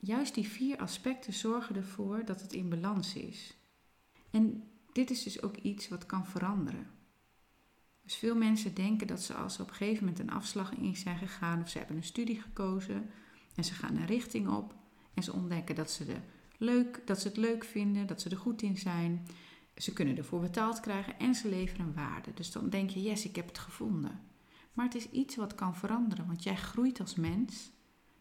Juist 0.00 0.34
die 0.34 0.48
vier 0.48 0.78
aspecten 0.78 1.32
zorgen 1.32 1.76
ervoor 1.76 2.24
dat 2.24 2.40
het 2.40 2.52
in 2.52 2.68
balans 2.68 3.14
is. 3.14 3.56
En 4.30 4.64
dit 4.96 5.10
is 5.10 5.22
dus 5.22 5.42
ook 5.42 5.56
iets 5.56 5.88
wat 5.88 6.06
kan 6.06 6.26
veranderen. 6.26 6.86
Dus 8.02 8.16
veel 8.16 8.36
mensen 8.36 8.74
denken 8.74 9.06
dat 9.06 9.22
ze 9.22 9.34
als 9.34 9.54
ze 9.54 9.62
op 9.62 9.68
een 9.68 9.74
gegeven 9.74 10.04
moment 10.04 10.18
een 10.22 10.30
afslag 10.30 10.74
in 10.74 10.96
zijn 10.96 11.18
gegaan 11.18 11.60
of 11.60 11.68
ze 11.68 11.78
hebben 11.78 11.96
een 11.96 12.02
studie 12.04 12.40
gekozen 12.40 13.10
en 13.54 13.64
ze 13.64 13.74
gaan 13.74 13.96
een 13.96 14.06
richting 14.06 14.48
op 14.48 14.74
en 15.14 15.22
ze 15.22 15.32
ontdekken 15.32 15.74
dat 15.74 15.90
ze, 15.90 16.04
de 16.04 16.16
leuk, 16.58 17.02
dat 17.04 17.20
ze 17.20 17.28
het 17.28 17.36
leuk 17.36 17.64
vinden, 17.64 18.06
dat 18.06 18.20
ze 18.20 18.28
er 18.28 18.36
goed 18.36 18.62
in 18.62 18.76
zijn. 18.76 19.26
Ze 19.76 19.92
kunnen 19.92 20.16
ervoor 20.16 20.40
betaald 20.40 20.80
krijgen 20.80 21.18
en 21.18 21.34
ze 21.34 21.48
leveren 21.48 21.94
waarde. 21.94 22.34
Dus 22.34 22.52
dan 22.52 22.70
denk 22.70 22.90
je, 22.90 23.02
yes, 23.02 23.24
ik 23.24 23.36
heb 23.36 23.46
het 23.46 23.58
gevonden. 23.58 24.20
Maar 24.72 24.84
het 24.84 24.94
is 24.94 25.10
iets 25.10 25.36
wat 25.36 25.54
kan 25.54 25.76
veranderen, 25.76 26.26
want 26.26 26.42
jij 26.42 26.56
groeit 26.56 27.00
als 27.00 27.14
mens. 27.14 27.70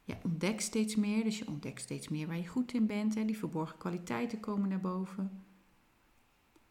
Je 0.04 0.16
ontdekt 0.24 0.64
steeds 0.64 0.96
meer, 0.96 1.24
dus 1.24 1.40
je 1.40 1.48
ontdekt 1.48 1.82
steeds 1.82 2.10
meer 2.10 2.28
waar 2.28 2.38
je 2.38 2.48
goed 2.48 2.74
in 2.74 2.86
bent. 2.86 3.16
En 3.16 3.26
die 3.26 3.38
verborgen 3.38 3.78
kwaliteiten 3.78 4.40
komen 4.40 4.70
naar 4.70 4.82
boven. 4.82 5.45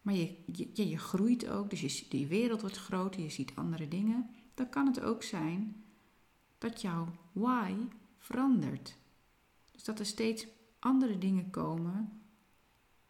Maar 0.05 0.14
je, 0.14 0.37
je, 0.53 0.88
je 0.88 0.99
groeit 0.99 1.49
ook, 1.49 1.71
dus 1.71 1.81
je, 1.81 2.07
die 2.09 2.27
wereld 2.27 2.61
wordt 2.61 2.77
groter, 2.77 3.23
je 3.23 3.31
ziet 3.31 3.55
andere 3.55 3.88
dingen. 3.88 4.31
Dan 4.55 4.69
kan 4.69 4.87
het 4.87 5.01
ook 5.01 5.23
zijn 5.23 5.85
dat 6.59 6.81
jouw 6.81 7.09
why 7.33 7.75
verandert. 8.19 8.97
Dus 9.73 9.85
dat 9.85 9.99
er 9.99 10.07
steeds 10.07 10.47
andere 10.79 11.19
dingen 11.19 11.51
komen 11.51 12.23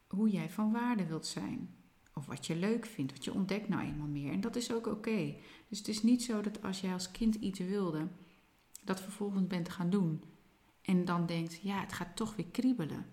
hoe 0.07 0.28
jij 0.28 0.50
van 0.50 0.72
waarde 0.72 1.07
wilt 1.07 1.26
zijn. 1.26 1.74
Of 2.14 2.26
wat 2.26 2.46
je 2.46 2.57
leuk 2.57 2.87
vindt, 2.87 3.12
wat 3.12 3.24
je 3.24 3.35
ontdekt 3.35 3.68
nou 3.68 3.83
eenmaal 3.83 4.07
meer. 4.07 4.33
En 4.33 4.40
dat 4.40 4.57
is 4.57 4.72
ook 4.72 4.87
oké. 4.87 5.35
Dus 5.68 5.78
het 5.78 5.88
is 5.88 6.02
niet 6.02 6.22
zo 6.22 6.40
dat 6.40 6.62
als 6.62 6.80
jij 6.80 6.92
als 6.92 7.11
kind 7.11 7.35
iets 7.35 7.59
wilde, 7.59 8.09
dat 8.85 9.00
vervolgens 9.00 9.46
bent 9.46 9.68
gaan 9.68 9.90
doen. 9.90 10.22
En 10.83 11.04
dan 11.04 11.26
denkt, 11.26 11.61
ja, 11.62 11.80
het 11.80 11.92
gaat 11.92 12.16
toch 12.16 12.37
weer 12.37 12.46
kriebelen. 12.50 13.07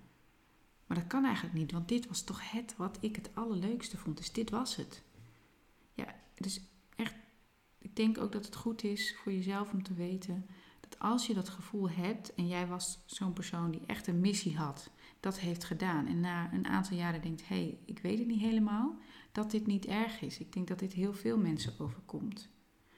Maar 0.92 1.00
dat 1.00 1.10
kan 1.10 1.26
eigenlijk 1.26 1.56
niet, 1.56 1.72
want 1.72 1.88
dit 1.88 2.08
was 2.08 2.24
toch 2.24 2.52
het 2.52 2.76
wat 2.78 2.98
ik 3.02 3.16
het 3.16 3.30
allerleukste 3.34 3.98
vond. 3.98 4.18
Dus 4.18 4.32
dit 4.32 4.50
was 4.50 4.76
het. 4.76 5.04
Ja, 5.94 6.16
dus 6.36 6.62
echt, 6.96 7.16
ik 7.78 7.96
denk 7.96 8.18
ook 8.18 8.32
dat 8.32 8.46
het 8.46 8.56
goed 8.56 8.84
is 8.84 9.16
voor 9.16 9.32
jezelf 9.32 9.72
om 9.72 9.84
te 9.84 9.94
weten 9.94 10.46
dat 10.80 11.00
als 11.00 11.28
je 11.28 11.34
dat 11.34 11.50
gevoel 11.50 11.90
hebt 11.90 12.34
en 12.34 12.48
jij 12.48 12.68
was 12.68 13.00
zo'n 13.06 13.34
persoon 13.34 13.72
die 13.72 13.86
echt 13.86 14.08
een 14.08 14.20
missie 14.20 14.58
had, 14.58 14.90
dat 15.20 15.40
heeft 15.40 15.64
gedaan 15.64 16.08
en 16.08 16.20
na 16.20 16.54
een 16.54 16.68
aantal 16.68 16.98
jaren 16.98 17.22
denkt, 17.22 17.48
hé, 17.48 17.56
hey, 17.56 17.78
ik 17.86 18.00
weet 18.00 18.20
het 18.20 18.28
niet 18.28 18.42
helemaal, 18.42 18.96
dat 19.32 19.52
dit 19.52 19.68
niet 19.68 19.86
erg 19.86 20.22
is. 20.22 20.40
Ik 20.40 20.54
denk 20.54 20.68
dat 20.68 20.80
dit 20.80 20.94
heel 20.94 21.14
veel 21.14 21.38
mensen 21.38 21.74
overkomt. 21.80 22.50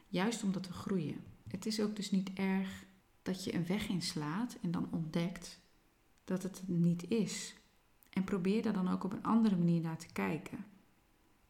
Juist 0.08 0.44
omdat 0.44 0.68
we 0.68 0.74
groeien. 0.74 1.24
Het 1.48 1.66
is 1.66 1.82
ook 1.82 1.96
dus 1.96 2.12
niet 2.12 2.34
erg 2.34 2.86
dat 3.22 3.44
je 3.44 3.54
een 3.54 3.66
weg 3.66 3.88
inslaat 3.88 4.58
en 4.62 4.72
dan 4.72 4.88
ontdekt 4.92 5.60
dat 6.24 6.44
het 6.44 6.64
niet 6.66 7.10
is. 7.10 7.56
En 8.14 8.24
probeer 8.24 8.62
daar 8.62 8.74
dan 8.74 8.90
ook 8.90 9.04
op 9.04 9.14
een 9.14 9.24
andere 9.24 9.58
manier 9.58 9.82
naar 9.82 9.98
te 9.98 10.12
kijken. 10.14 10.66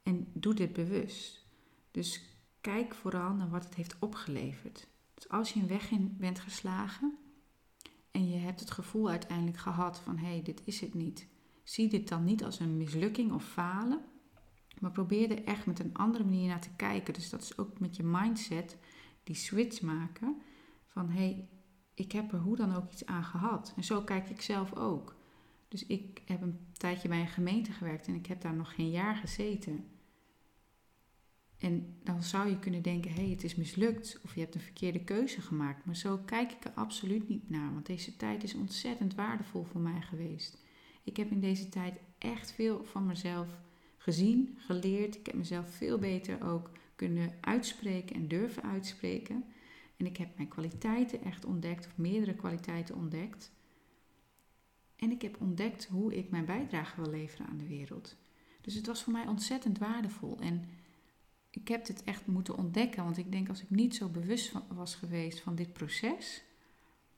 En 0.03 0.27
doe 0.33 0.53
dit 0.53 0.73
bewust. 0.73 1.45
Dus 1.91 2.21
kijk 2.61 2.93
vooral 2.93 3.33
naar 3.33 3.49
wat 3.49 3.63
het 3.63 3.75
heeft 3.75 3.95
opgeleverd. 3.99 4.87
Dus 5.13 5.29
als 5.29 5.53
je 5.53 5.59
een 5.59 5.67
weg 5.67 5.91
in 5.91 6.15
bent 6.19 6.39
geslagen 6.39 7.17
en 8.11 8.29
je 8.29 8.37
hebt 8.37 8.59
het 8.59 8.71
gevoel 8.71 9.09
uiteindelijk 9.09 9.57
gehad 9.57 9.99
van 9.99 10.17
hé, 10.17 10.27
hey, 10.27 10.41
dit 10.41 10.61
is 10.65 10.79
het 10.79 10.93
niet. 10.93 11.27
Zie 11.63 11.89
dit 11.89 12.07
dan 12.07 12.23
niet 12.23 12.43
als 12.43 12.59
een 12.59 12.77
mislukking 12.77 13.31
of 13.31 13.45
falen, 13.45 14.01
maar 14.79 14.91
probeer 14.91 15.31
er 15.31 15.43
echt 15.43 15.65
met 15.65 15.79
een 15.79 15.93
andere 15.93 16.23
manier 16.23 16.47
naar 16.47 16.61
te 16.61 16.75
kijken. 16.75 17.13
Dus 17.13 17.29
dat 17.29 17.41
is 17.41 17.57
ook 17.57 17.79
met 17.79 17.95
je 17.95 18.03
mindset 18.03 18.77
die 19.23 19.35
switch 19.35 19.81
maken 19.81 20.41
van 20.87 21.09
hé, 21.09 21.17
hey, 21.17 21.49
ik 21.93 22.11
heb 22.11 22.33
er 22.33 22.39
hoe 22.39 22.55
dan 22.55 22.75
ook 22.75 22.91
iets 22.91 23.05
aan 23.05 23.23
gehad. 23.23 23.73
En 23.75 23.83
zo 23.83 24.01
kijk 24.01 24.29
ik 24.29 24.41
zelf 24.41 24.73
ook. 24.75 25.15
Dus 25.73 25.85
ik 25.85 26.21
heb 26.25 26.41
een 26.41 26.59
tijdje 26.73 27.07
bij 27.07 27.19
een 27.19 27.27
gemeente 27.27 27.71
gewerkt 27.71 28.07
en 28.07 28.15
ik 28.15 28.25
heb 28.25 28.41
daar 28.41 28.53
nog 28.53 28.75
geen 28.75 28.89
jaar 28.89 29.15
gezeten. 29.15 29.85
En 31.57 31.99
dan 32.03 32.23
zou 32.23 32.49
je 32.49 32.59
kunnen 32.59 32.81
denken, 32.81 33.11
hé, 33.11 33.21
hey, 33.21 33.29
het 33.29 33.43
is 33.43 33.55
mislukt 33.55 34.19
of 34.23 34.33
je 34.33 34.39
hebt 34.39 34.55
een 34.55 34.61
verkeerde 34.61 35.03
keuze 35.03 35.41
gemaakt. 35.41 35.85
Maar 35.85 35.95
zo 35.95 36.17
kijk 36.17 36.51
ik 36.51 36.65
er 36.65 36.71
absoluut 36.71 37.27
niet 37.27 37.49
naar, 37.49 37.73
want 37.73 37.85
deze 37.85 38.15
tijd 38.15 38.43
is 38.43 38.53
ontzettend 38.53 39.15
waardevol 39.15 39.63
voor 39.63 39.81
mij 39.81 40.01
geweest. 40.01 40.63
Ik 41.03 41.17
heb 41.17 41.31
in 41.31 41.39
deze 41.39 41.69
tijd 41.69 41.99
echt 42.17 42.51
veel 42.51 42.83
van 42.83 43.05
mezelf 43.05 43.47
gezien, 43.97 44.57
geleerd. 44.57 45.15
Ik 45.15 45.25
heb 45.25 45.35
mezelf 45.35 45.69
veel 45.69 45.97
beter 45.97 46.43
ook 46.45 46.71
kunnen 46.95 47.33
uitspreken 47.41 48.15
en 48.15 48.27
durven 48.27 48.63
uitspreken. 48.63 49.45
En 49.97 50.05
ik 50.05 50.17
heb 50.17 50.35
mijn 50.35 50.49
kwaliteiten 50.49 51.23
echt 51.23 51.45
ontdekt, 51.45 51.85
of 51.85 51.97
meerdere 51.97 52.35
kwaliteiten 52.35 52.95
ontdekt. 52.95 53.51
En 55.03 55.11
ik 55.11 55.21
heb 55.21 55.41
ontdekt 55.41 55.85
hoe 55.85 56.15
ik 56.15 56.29
mijn 56.29 56.45
bijdrage 56.45 57.01
wil 57.01 57.11
leveren 57.11 57.47
aan 57.47 57.57
de 57.57 57.67
wereld. 57.67 58.15
Dus 58.61 58.73
het 58.73 58.87
was 58.87 59.03
voor 59.03 59.13
mij 59.13 59.27
ontzettend 59.27 59.77
waardevol. 59.77 60.37
En 60.39 60.69
ik 61.49 61.67
heb 61.67 61.85
dit 61.85 62.03
echt 62.03 62.27
moeten 62.27 62.57
ontdekken, 62.57 63.03
want 63.03 63.17
ik 63.17 63.31
denk 63.31 63.49
als 63.49 63.61
ik 63.61 63.69
niet 63.69 63.95
zo 63.95 64.09
bewust 64.09 64.51
was 64.67 64.95
geweest 64.95 65.39
van 65.39 65.55
dit 65.55 65.73
proces, 65.73 66.43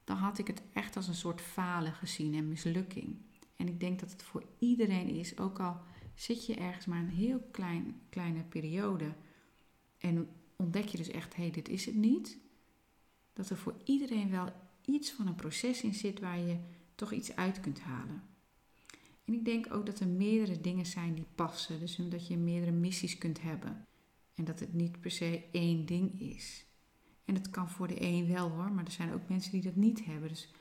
dan 0.04 0.18
had 0.18 0.38
ik 0.38 0.48
het 0.48 0.62
echt 0.74 0.96
als 0.96 1.08
een 1.08 1.16
soort 1.16 1.42
falen 1.42 1.94
gezien 1.94 2.34
en 2.34 2.48
mislukking. 2.48 3.16
En 3.56 3.68
ik 3.68 3.80
denk 3.80 4.00
dat 4.00 4.12
het 4.12 4.24
voor 4.24 4.44
iedereen 4.60 5.10
is, 5.10 5.38
ook 5.38 5.60
al 5.60 5.78
zit 6.16 6.46
je 6.46 6.56
ergens 6.56 6.86
maar 6.86 7.00
een 7.00 7.10
heel 7.10 7.48
klein, 7.52 8.02
kleine 8.10 8.44
periode 8.44 9.14
en 9.98 10.30
ontdek 10.56 10.88
je 10.88 10.98
dus 10.98 11.10
echt, 11.10 11.36
hé, 11.36 11.42
hey, 11.42 11.52
dit 11.52 11.70
is 11.70 11.86
het 11.86 11.96
niet. 11.96 12.38
Dat 13.34 13.50
er 13.50 13.58
voor 13.58 13.76
iedereen 13.84 14.30
wel 14.30 14.50
iets 14.86 15.12
van 15.12 15.28
een 15.28 15.36
proces 15.36 15.82
in 15.82 15.94
zit 15.94 16.20
waar 16.20 16.40
je 16.40 16.58
toch 16.96 17.12
iets 17.12 17.36
uit 17.36 17.60
kunt 17.60 17.80
halen. 17.80 18.24
En 19.26 19.34
ik 19.34 19.46
denk 19.46 19.74
ook 19.74 19.86
dat 19.86 20.00
er 20.00 20.08
meerdere 20.08 20.62
dingen 20.62 20.86
zijn 20.86 21.14
die 21.14 21.28
passen. 21.36 21.80
Dus 21.80 21.96
dat 21.96 22.28
je 22.28 22.38
meerdere 22.38 22.72
missies 22.72 23.18
kunt 23.18 23.42
hebben. 23.42 23.86
En 24.36 24.46
dat 24.46 24.60
het 24.60 24.74
niet 24.74 25.00
per 25.00 25.12
se 25.12 25.44
één 25.52 25.86
ding 25.86 26.22
is. 26.22 26.66
En 27.26 27.34
dat 27.34 27.50
kan 27.50 27.70
voor 27.70 27.88
de 27.88 28.02
een 28.02 28.28
wel 28.28 28.50
hoor, 28.50 28.72
maar 28.72 28.86
er 28.86 28.92
zijn 28.92 29.14
ook 29.14 29.30
mensen 29.30 29.52
die 29.52 29.62
dat 29.62 29.76
niet 29.76 30.06
hebben. 30.06 30.30
Dus 30.30 30.52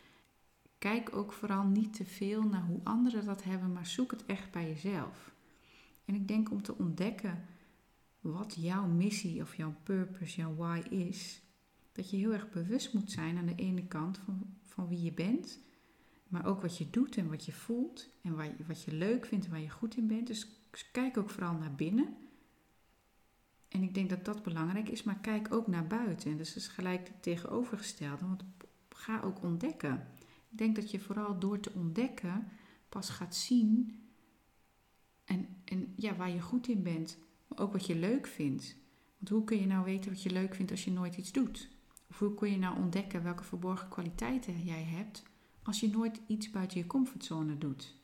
kijk 0.78 1.16
ook 1.16 1.32
vooral 1.32 1.64
niet 1.64 1.94
te 1.94 2.04
veel 2.04 2.42
naar 2.42 2.64
hoe 2.64 2.80
anderen 2.82 3.24
dat 3.24 3.44
hebben, 3.44 3.72
maar 3.72 3.86
zoek 3.86 4.10
het 4.10 4.26
echt 4.26 4.50
bij 4.50 4.68
jezelf. 4.68 5.34
En 6.04 6.14
ik 6.14 6.28
denk 6.28 6.50
om 6.50 6.62
te 6.62 6.78
ontdekken 6.78 7.44
wat 8.20 8.54
jouw 8.58 8.86
missie 8.86 9.42
of 9.42 9.56
jouw 9.56 9.74
purpose, 9.82 10.36
jouw 10.36 10.54
why 10.54 10.82
is, 10.90 11.42
dat 11.92 12.10
je 12.10 12.16
heel 12.16 12.32
erg 12.32 12.50
bewust 12.50 12.94
moet 12.94 13.10
zijn 13.10 13.36
aan 13.36 13.46
de 13.46 13.54
ene 13.54 13.86
kant 13.86 14.18
van, 14.18 14.56
van 14.62 14.88
wie 14.88 15.02
je 15.02 15.12
bent, 15.12 15.60
maar 16.34 16.46
ook 16.46 16.60
wat 16.60 16.78
je 16.78 16.90
doet 16.90 17.16
en 17.16 17.28
wat 17.28 17.44
je 17.44 17.52
voelt 17.52 18.10
en 18.22 18.36
je, 18.36 18.64
wat 18.66 18.82
je 18.82 18.92
leuk 18.92 19.26
vindt 19.26 19.44
en 19.44 19.50
waar 19.50 19.60
je 19.60 19.70
goed 19.70 19.96
in 19.96 20.06
bent. 20.06 20.26
Dus 20.26 20.48
kijk 20.92 21.16
ook 21.16 21.30
vooral 21.30 21.54
naar 21.54 21.74
binnen. 21.74 22.16
En 23.68 23.82
ik 23.82 23.94
denk 23.94 24.10
dat 24.10 24.24
dat 24.24 24.42
belangrijk 24.42 24.88
is, 24.88 25.02
maar 25.02 25.18
kijk 25.18 25.52
ook 25.52 25.66
naar 25.66 25.86
buiten. 25.86 26.30
En 26.30 26.36
dus 26.36 26.56
is 26.56 26.68
gelijk 26.68 27.08
het 27.08 27.22
tegenovergestelde, 27.22 28.26
want 28.26 28.44
ga 28.88 29.20
ook 29.20 29.42
ontdekken. 29.42 30.06
Ik 30.50 30.58
denk 30.58 30.76
dat 30.76 30.90
je 30.90 31.00
vooral 31.00 31.38
door 31.38 31.60
te 31.60 31.72
ontdekken 31.74 32.48
pas 32.88 33.10
gaat 33.10 33.34
zien 33.34 34.00
en, 35.24 35.48
en 35.64 35.92
ja, 35.96 36.16
waar 36.16 36.30
je 36.30 36.40
goed 36.40 36.68
in 36.68 36.82
bent, 36.82 37.18
maar 37.46 37.58
ook 37.58 37.72
wat 37.72 37.86
je 37.86 37.96
leuk 37.96 38.26
vindt. 38.26 38.76
Want 39.18 39.30
hoe 39.30 39.44
kun 39.44 39.60
je 39.60 39.66
nou 39.66 39.84
weten 39.84 40.10
wat 40.10 40.22
je 40.22 40.30
leuk 40.30 40.54
vindt 40.54 40.70
als 40.70 40.84
je 40.84 40.90
nooit 40.90 41.16
iets 41.16 41.32
doet? 41.32 41.68
Of 42.08 42.18
hoe 42.18 42.34
kun 42.34 42.50
je 42.50 42.58
nou 42.58 42.78
ontdekken 42.78 43.22
welke 43.22 43.44
verborgen 43.44 43.88
kwaliteiten 43.88 44.64
jij 44.64 44.82
hebt 44.82 45.22
als 45.64 45.80
je 45.80 45.88
nooit 45.88 46.20
iets 46.26 46.50
buiten 46.50 46.78
je 46.78 46.86
comfortzone 46.86 47.58
doet? 47.58 47.94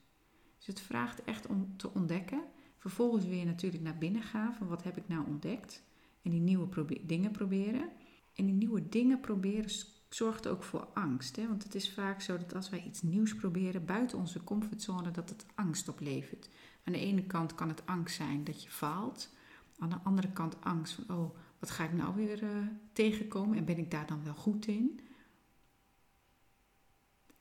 Dus 0.59 0.67
het 0.67 0.81
vraagt 0.81 1.25
echt 1.25 1.47
om 1.47 1.77
te 1.77 1.95
ontdekken 1.95 2.43
Vervolgens 2.81 3.27
weer 3.27 3.47
natuurlijk 3.47 3.83
naar 3.83 3.99
binnen 3.99 4.23
gaan 4.23 4.55
van 4.55 4.67
wat 4.67 4.83
heb 4.83 4.97
ik 4.97 5.09
nou 5.09 5.27
ontdekt. 5.27 5.83
En 6.23 6.31
die 6.31 6.41
nieuwe 6.41 6.87
dingen 7.03 7.31
proberen. 7.31 7.89
En 8.35 8.47
die 8.47 8.55
nieuwe 8.55 8.89
dingen 8.89 9.21
proberen 9.21 9.71
zorgt 10.09 10.47
ook 10.47 10.63
voor 10.63 10.89
angst. 10.95 11.37
Hè? 11.37 11.49
Want 11.49 11.63
het 11.63 11.75
is 11.75 11.93
vaak 11.93 12.21
zo 12.21 12.39
dat 12.39 12.55
als 12.55 12.71
wij 12.71 12.85
iets 12.87 13.03
nieuws 13.03 13.35
proberen 13.35 13.85
buiten 13.85 14.19
onze 14.19 14.45
comfortzone, 14.45 15.11
dat 15.11 15.29
het 15.29 15.47
angst 15.55 15.89
oplevert. 15.89 16.49
Aan 16.85 16.93
de 16.93 16.99
ene 16.99 17.23
kant 17.23 17.55
kan 17.55 17.69
het 17.69 17.87
angst 17.87 18.17
zijn 18.17 18.45
dat 18.45 18.63
je 18.63 18.71
faalt. 18.71 19.35
Aan 19.79 19.91
de 19.91 20.01
andere 20.03 20.33
kant 20.33 20.57
angst 20.61 20.93
van, 20.93 21.17
oh, 21.17 21.37
wat 21.59 21.71
ga 21.71 21.85
ik 21.85 21.93
nou 21.93 22.15
weer 22.15 22.43
uh, 22.43 22.49
tegenkomen 22.93 23.57
en 23.57 23.65
ben 23.65 23.79
ik 23.79 23.91
daar 23.91 24.07
dan 24.07 24.25
wel 24.25 24.35
goed 24.35 24.67
in? 24.67 25.01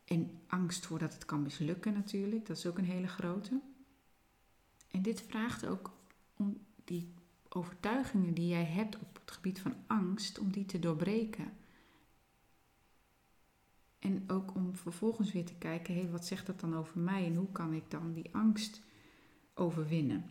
En 0.09 0.39
angst 0.47 0.85
voor 0.85 0.99
dat 0.99 1.13
het 1.13 1.25
kan 1.25 1.41
mislukken 1.41 1.93
natuurlijk, 1.93 2.45
dat 2.45 2.57
is 2.57 2.65
ook 2.65 2.77
een 2.77 2.85
hele 2.85 3.07
grote. 3.07 3.59
En 4.91 5.01
dit 5.01 5.21
vraagt 5.21 5.65
ook 5.65 5.91
om 6.33 6.57
die 6.83 7.13
overtuigingen 7.49 8.33
die 8.33 8.47
jij 8.47 8.65
hebt 8.65 8.99
op 8.99 9.19
het 9.21 9.31
gebied 9.31 9.59
van 9.59 9.75
angst, 9.87 10.39
om 10.39 10.51
die 10.51 10.65
te 10.65 10.79
doorbreken. 10.79 11.53
En 13.99 14.23
ook 14.27 14.55
om 14.55 14.75
vervolgens 14.75 15.31
weer 15.31 15.45
te 15.45 15.55
kijken, 15.57 15.93
hé, 15.93 16.01
hey, 16.01 16.09
wat 16.09 16.25
zegt 16.25 16.45
dat 16.45 16.59
dan 16.59 16.75
over 16.75 16.99
mij 16.99 17.25
en 17.25 17.35
hoe 17.35 17.51
kan 17.51 17.73
ik 17.73 17.91
dan 17.91 18.13
die 18.13 18.35
angst 18.35 18.81
overwinnen? 19.53 20.25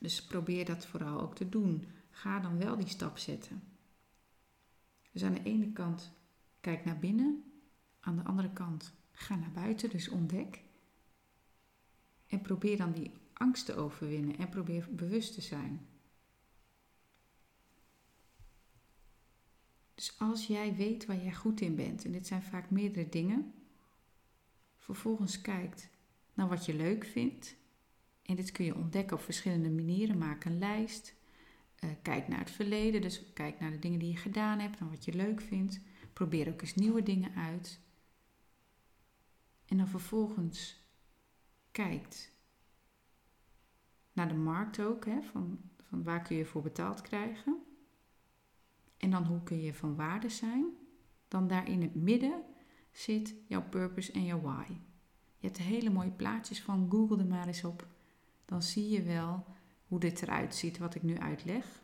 Dus 0.00 0.24
probeer 0.24 0.64
dat 0.64 0.86
vooral 0.86 1.20
ook 1.20 1.34
te 1.34 1.48
doen. 1.48 1.86
Ga 2.10 2.40
dan 2.40 2.58
wel 2.58 2.76
die 2.76 2.88
stap 2.88 3.18
zetten. 3.18 3.62
Dus 5.12 5.24
aan 5.24 5.34
de 5.34 5.42
ene 5.42 5.72
kant 5.72 6.12
kijk 6.60 6.84
naar 6.84 6.98
binnen, 6.98 7.53
aan 8.04 8.16
de 8.16 8.24
andere 8.24 8.52
kant 8.52 8.92
ga 9.12 9.36
naar 9.36 9.52
buiten, 9.52 9.90
dus 9.90 10.08
ontdek. 10.08 10.62
En 12.26 12.40
probeer 12.40 12.76
dan 12.76 12.92
die 12.92 13.10
angst 13.32 13.66
te 13.66 13.74
overwinnen 13.74 14.38
en 14.38 14.48
probeer 14.48 14.88
bewust 14.90 15.34
te 15.34 15.40
zijn. 15.40 15.86
Dus 19.94 20.18
als 20.18 20.46
jij 20.46 20.74
weet 20.74 21.06
waar 21.06 21.22
jij 21.22 21.34
goed 21.34 21.60
in 21.60 21.74
bent, 21.74 22.04
en 22.04 22.12
dit 22.12 22.26
zijn 22.26 22.42
vaak 22.42 22.70
meerdere 22.70 23.08
dingen, 23.08 23.52
vervolgens 24.76 25.40
kijkt 25.40 25.88
naar 26.34 26.48
wat 26.48 26.64
je 26.64 26.74
leuk 26.74 27.04
vindt. 27.04 27.56
En 28.22 28.36
dit 28.36 28.52
kun 28.52 28.64
je 28.64 28.74
ontdekken 28.74 29.16
op 29.16 29.22
verschillende 29.22 29.70
manieren. 29.70 30.18
Maak 30.18 30.44
een 30.44 30.58
lijst. 30.58 31.14
Uh, 31.84 31.90
kijk 32.02 32.28
naar 32.28 32.38
het 32.38 32.50
verleden, 32.50 33.00
dus 33.00 33.32
kijk 33.32 33.60
naar 33.60 33.70
de 33.70 33.78
dingen 33.78 33.98
die 33.98 34.10
je 34.10 34.16
gedaan 34.16 34.58
hebt 34.58 34.78
en 34.78 34.90
wat 34.90 35.04
je 35.04 35.12
leuk 35.12 35.40
vindt. 35.40 35.80
Probeer 36.12 36.48
ook 36.48 36.60
eens 36.60 36.74
nieuwe 36.74 37.02
dingen 37.02 37.34
uit. 37.34 37.80
En 39.74 39.80
dan 39.80 39.88
vervolgens 39.88 40.76
kijkt 41.70 42.32
naar 44.12 44.28
de 44.28 44.34
markt 44.34 44.80
ook, 44.80 45.04
hè, 45.04 45.22
van, 45.22 45.60
van 45.82 46.02
waar 46.02 46.22
kun 46.22 46.36
je 46.36 46.44
voor 46.44 46.62
betaald 46.62 47.00
krijgen. 47.02 47.62
En 48.96 49.10
dan 49.10 49.24
hoe 49.24 49.42
kun 49.42 49.60
je 49.60 49.74
van 49.74 49.96
waarde 49.96 50.28
zijn. 50.28 50.66
Dan 51.28 51.46
daar 51.46 51.68
in 51.68 51.82
het 51.82 51.94
midden 51.94 52.44
zit 52.90 53.34
jouw 53.46 53.68
purpose 53.68 54.12
en 54.12 54.24
jouw 54.24 54.40
why. 54.40 54.66
Je 55.38 55.46
hebt 55.46 55.58
hele 55.58 55.90
mooie 55.90 56.10
plaatjes 56.10 56.62
van, 56.62 56.90
google 56.90 57.18
er 57.18 57.26
maar 57.26 57.46
eens 57.46 57.64
op. 57.64 57.86
Dan 58.44 58.62
zie 58.62 58.88
je 58.88 59.02
wel 59.02 59.46
hoe 59.86 60.00
dit 60.00 60.22
eruit 60.22 60.54
ziet, 60.54 60.78
wat 60.78 60.94
ik 60.94 61.02
nu 61.02 61.18
uitleg. 61.18 61.82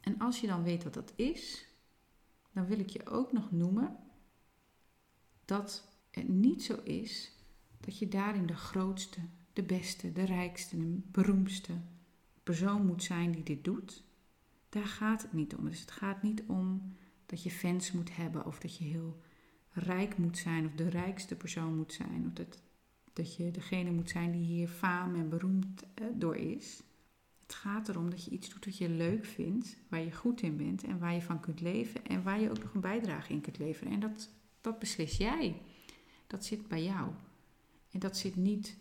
En 0.00 0.18
als 0.18 0.40
je 0.40 0.46
dan 0.46 0.62
weet 0.62 0.84
wat 0.84 0.94
dat 0.94 1.12
is, 1.16 1.68
dan 2.52 2.66
wil 2.66 2.78
ik 2.78 2.90
je 2.90 3.06
ook 3.06 3.32
nog 3.32 3.50
noemen 3.50 3.96
dat 5.44 5.89
het 6.10 6.28
niet 6.28 6.62
zo 6.62 6.74
is 6.74 7.32
dat 7.80 7.98
je 7.98 8.08
daarin 8.08 8.46
de 8.46 8.56
grootste, 8.56 9.20
de 9.52 9.62
beste, 9.62 10.12
de 10.12 10.24
rijkste, 10.24 10.76
de 10.76 11.00
beroemdste 11.10 11.72
persoon 12.42 12.86
moet 12.86 13.02
zijn 13.02 13.32
die 13.32 13.42
dit 13.42 13.64
doet. 13.64 14.02
Daar 14.68 14.86
gaat 14.86 15.22
het 15.22 15.32
niet 15.32 15.54
om. 15.54 15.64
Dus 15.64 15.80
het 15.80 15.90
gaat 15.90 16.22
niet 16.22 16.42
om 16.46 16.92
dat 17.26 17.42
je 17.42 17.50
fans 17.50 17.92
moet 17.92 18.16
hebben 18.16 18.46
of 18.46 18.58
dat 18.58 18.76
je 18.76 18.84
heel 18.84 19.20
rijk 19.72 20.18
moet 20.18 20.38
zijn 20.38 20.66
of 20.66 20.72
de 20.72 20.88
rijkste 20.88 21.36
persoon 21.36 21.76
moet 21.76 21.92
zijn. 21.92 22.26
Of 22.26 22.32
dat, 22.32 22.62
dat 23.12 23.36
je 23.36 23.50
degene 23.50 23.90
moet 23.90 24.10
zijn 24.10 24.30
die 24.30 24.44
hier 24.44 24.68
faam 24.68 25.14
en 25.14 25.28
beroemd 25.28 25.82
eh, 25.94 26.04
door 26.14 26.36
is. 26.36 26.82
Het 27.42 27.54
gaat 27.54 27.88
erom 27.88 28.10
dat 28.10 28.24
je 28.24 28.30
iets 28.30 28.48
doet 28.48 28.64
wat 28.64 28.78
je 28.78 28.88
leuk 28.88 29.24
vindt, 29.24 29.76
waar 29.88 30.00
je 30.00 30.12
goed 30.12 30.42
in 30.42 30.56
bent 30.56 30.84
en 30.84 30.98
waar 30.98 31.14
je 31.14 31.22
van 31.22 31.40
kunt 31.40 31.60
leven 31.60 32.06
en 32.06 32.22
waar 32.22 32.40
je 32.40 32.50
ook 32.50 32.62
nog 32.62 32.74
een 32.74 32.80
bijdrage 32.80 33.32
in 33.32 33.40
kunt 33.40 33.58
leveren. 33.58 33.92
En 33.92 34.00
dat, 34.00 34.30
dat 34.60 34.78
beslis 34.78 35.16
jij. 35.16 35.60
Dat 36.30 36.44
zit 36.44 36.68
bij 36.68 36.84
jou. 36.84 37.10
En 37.90 37.98
dat 37.98 38.16
zit 38.16 38.36
niet 38.36 38.76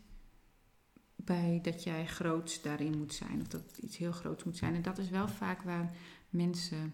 bij 1.15 1.59
dat 1.62 1.83
jij 1.83 2.07
groots 2.07 2.62
daarin 2.62 2.97
moet 2.97 3.13
zijn. 3.13 3.41
Of 3.41 3.47
dat 3.47 3.62
het 3.62 3.77
iets 3.77 3.97
heel 3.97 4.12
groots 4.12 4.43
moet 4.43 4.57
zijn. 4.57 4.75
En 4.75 4.81
dat 4.81 4.97
is 4.97 5.09
wel 5.09 5.27
vaak 5.27 5.62
waar 5.62 5.95
mensen 6.29 6.93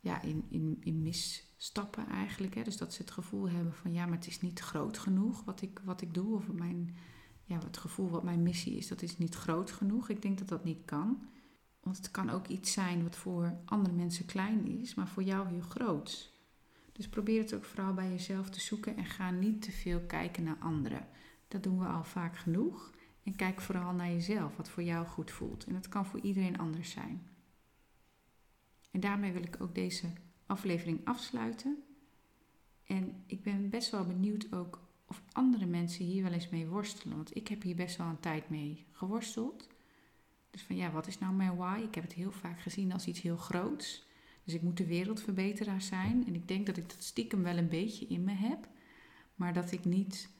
ja, 0.00 0.22
in, 0.22 0.44
in, 0.48 0.76
in 0.80 1.02
misstappen 1.02 2.08
eigenlijk. 2.08 2.54
Hè. 2.54 2.62
Dus 2.62 2.76
dat 2.76 2.94
ze 2.94 3.02
het 3.02 3.10
gevoel 3.10 3.48
hebben 3.48 3.72
van 3.72 3.92
ja, 3.92 4.06
maar 4.06 4.16
het 4.16 4.26
is 4.26 4.40
niet 4.40 4.60
groot 4.60 4.98
genoeg 4.98 5.44
wat 5.44 5.62
ik, 5.62 5.80
wat 5.84 6.00
ik 6.00 6.14
doe. 6.14 6.34
Of 6.34 6.52
mijn, 6.52 6.96
ja, 7.44 7.58
het 7.58 7.76
gevoel 7.76 8.08
wat 8.08 8.22
mijn 8.22 8.42
missie 8.42 8.76
is, 8.76 8.88
dat 8.88 9.02
is 9.02 9.18
niet 9.18 9.34
groot 9.34 9.70
genoeg. 9.70 10.08
Ik 10.08 10.22
denk 10.22 10.38
dat 10.38 10.48
dat 10.48 10.64
niet 10.64 10.84
kan. 10.84 11.28
Want 11.80 11.96
het 11.96 12.10
kan 12.10 12.30
ook 12.30 12.46
iets 12.46 12.72
zijn 12.72 13.02
wat 13.02 13.16
voor 13.16 13.58
andere 13.64 13.94
mensen 13.94 14.24
klein 14.24 14.66
is, 14.66 14.94
maar 14.94 15.08
voor 15.08 15.22
jou 15.22 15.48
heel 15.48 15.60
groot. 15.60 16.34
Dus 16.96 17.08
probeer 17.08 17.40
het 17.40 17.54
ook 17.54 17.64
vooral 17.64 17.94
bij 17.94 18.08
jezelf 18.08 18.50
te 18.50 18.60
zoeken 18.60 18.96
en 18.96 19.04
ga 19.04 19.30
niet 19.30 19.62
te 19.62 19.72
veel 19.72 20.00
kijken 20.00 20.42
naar 20.42 20.58
anderen. 20.60 21.08
Dat 21.48 21.62
doen 21.62 21.78
we 21.78 21.86
al 21.86 22.04
vaak 22.04 22.36
genoeg. 22.36 22.90
En 23.22 23.36
kijk 23.36 23.60
vooral 23.60 23.92
naar 23.92 24.10
jezelf, 24.10 24.56
wat 24.56 24.68
voor 24.68 24.82
jou 24.82 25.06
goed 25.06 25.30
voelt. 25.30 25.64
En 25.64 25.72
dat 25.72 25.88
kan 25.88 26.06
voor 26.06 26.20
iedereen 26.20 26.58
anders 26.58 26.90
zijn. 26.90 27.28
En 28.90 29.00
daarmee 29.00 29.32
wil 29.32 29.42
ik 29.42 29.56
ook 29.60 29.74
deze 29.74 30.06
aflevering 30.46 31.00
afsluiten. 31.04 31.82
En 32.84 33.22
ik 33.26 33.42
ben 33.42 33.70
best 33.70 33.90
wel 33.90 34.04
benieuwd 34.04 34.52
ook 34.52 34.80
of 35.06 35.22
andere 35.32 35.66
mensen 35.66 36.04
hier 36.04 36.22
wel 36.22 36.32
eens 36.32 36.48
mee 36.48 36.66
worstelen. 36.66 37.16
Want 37.16 37.36
ik 37.36 37.48
heb 37.48 37.62
hier 37.62 37.76
best 37.76 37.96
wel 37.96 38.06
een 38.06 38.20
tijd 38.20 38.48
mee 38.48 38.86
geworsteld. 38.92 39.68
Dus 40.50 40.62
van 40.62 40.76
ja, 40.76 40.90
wat 40.90 41.06
is 41.06 41.18
nou 41.18 41.34
mijn 41.34 41.56
why? 41.56 41.80
Ik 41.82 41.94
heb 41.94 42.04
het 42.04 42.12
heel 42.12 42.32
vaak 42.32 42.60
gezien 42.60 42.92
als 42.92 43.06
iets 43.06 43.20
heel 43.20 43.36
groots. 43.36 44.05
Dus 44.46 44.54
ik 44.54 44.62
moet 44.62 44.76
de 44.76 44.86
wereldverbeteraar 44.86 45.82
zijn. 45.82 46.26
En 46.26 46.34
ik 46.34 46.48
denk 46.48 46.66
dat 46.66 46.76
ik 46.76 46.88
dat 46.88 47.02
stiekem 47.02 47.42
wel 47.42 47.56
een 47.56 47.68
beetje 47.68 48.06
in 48.06 48.24
me 48.24 48.32
heb. 48.32 48.68
Maar 49.34 49.52
dat 49.52 49.72
ik 49.72 49.84
niet 49.84 50.30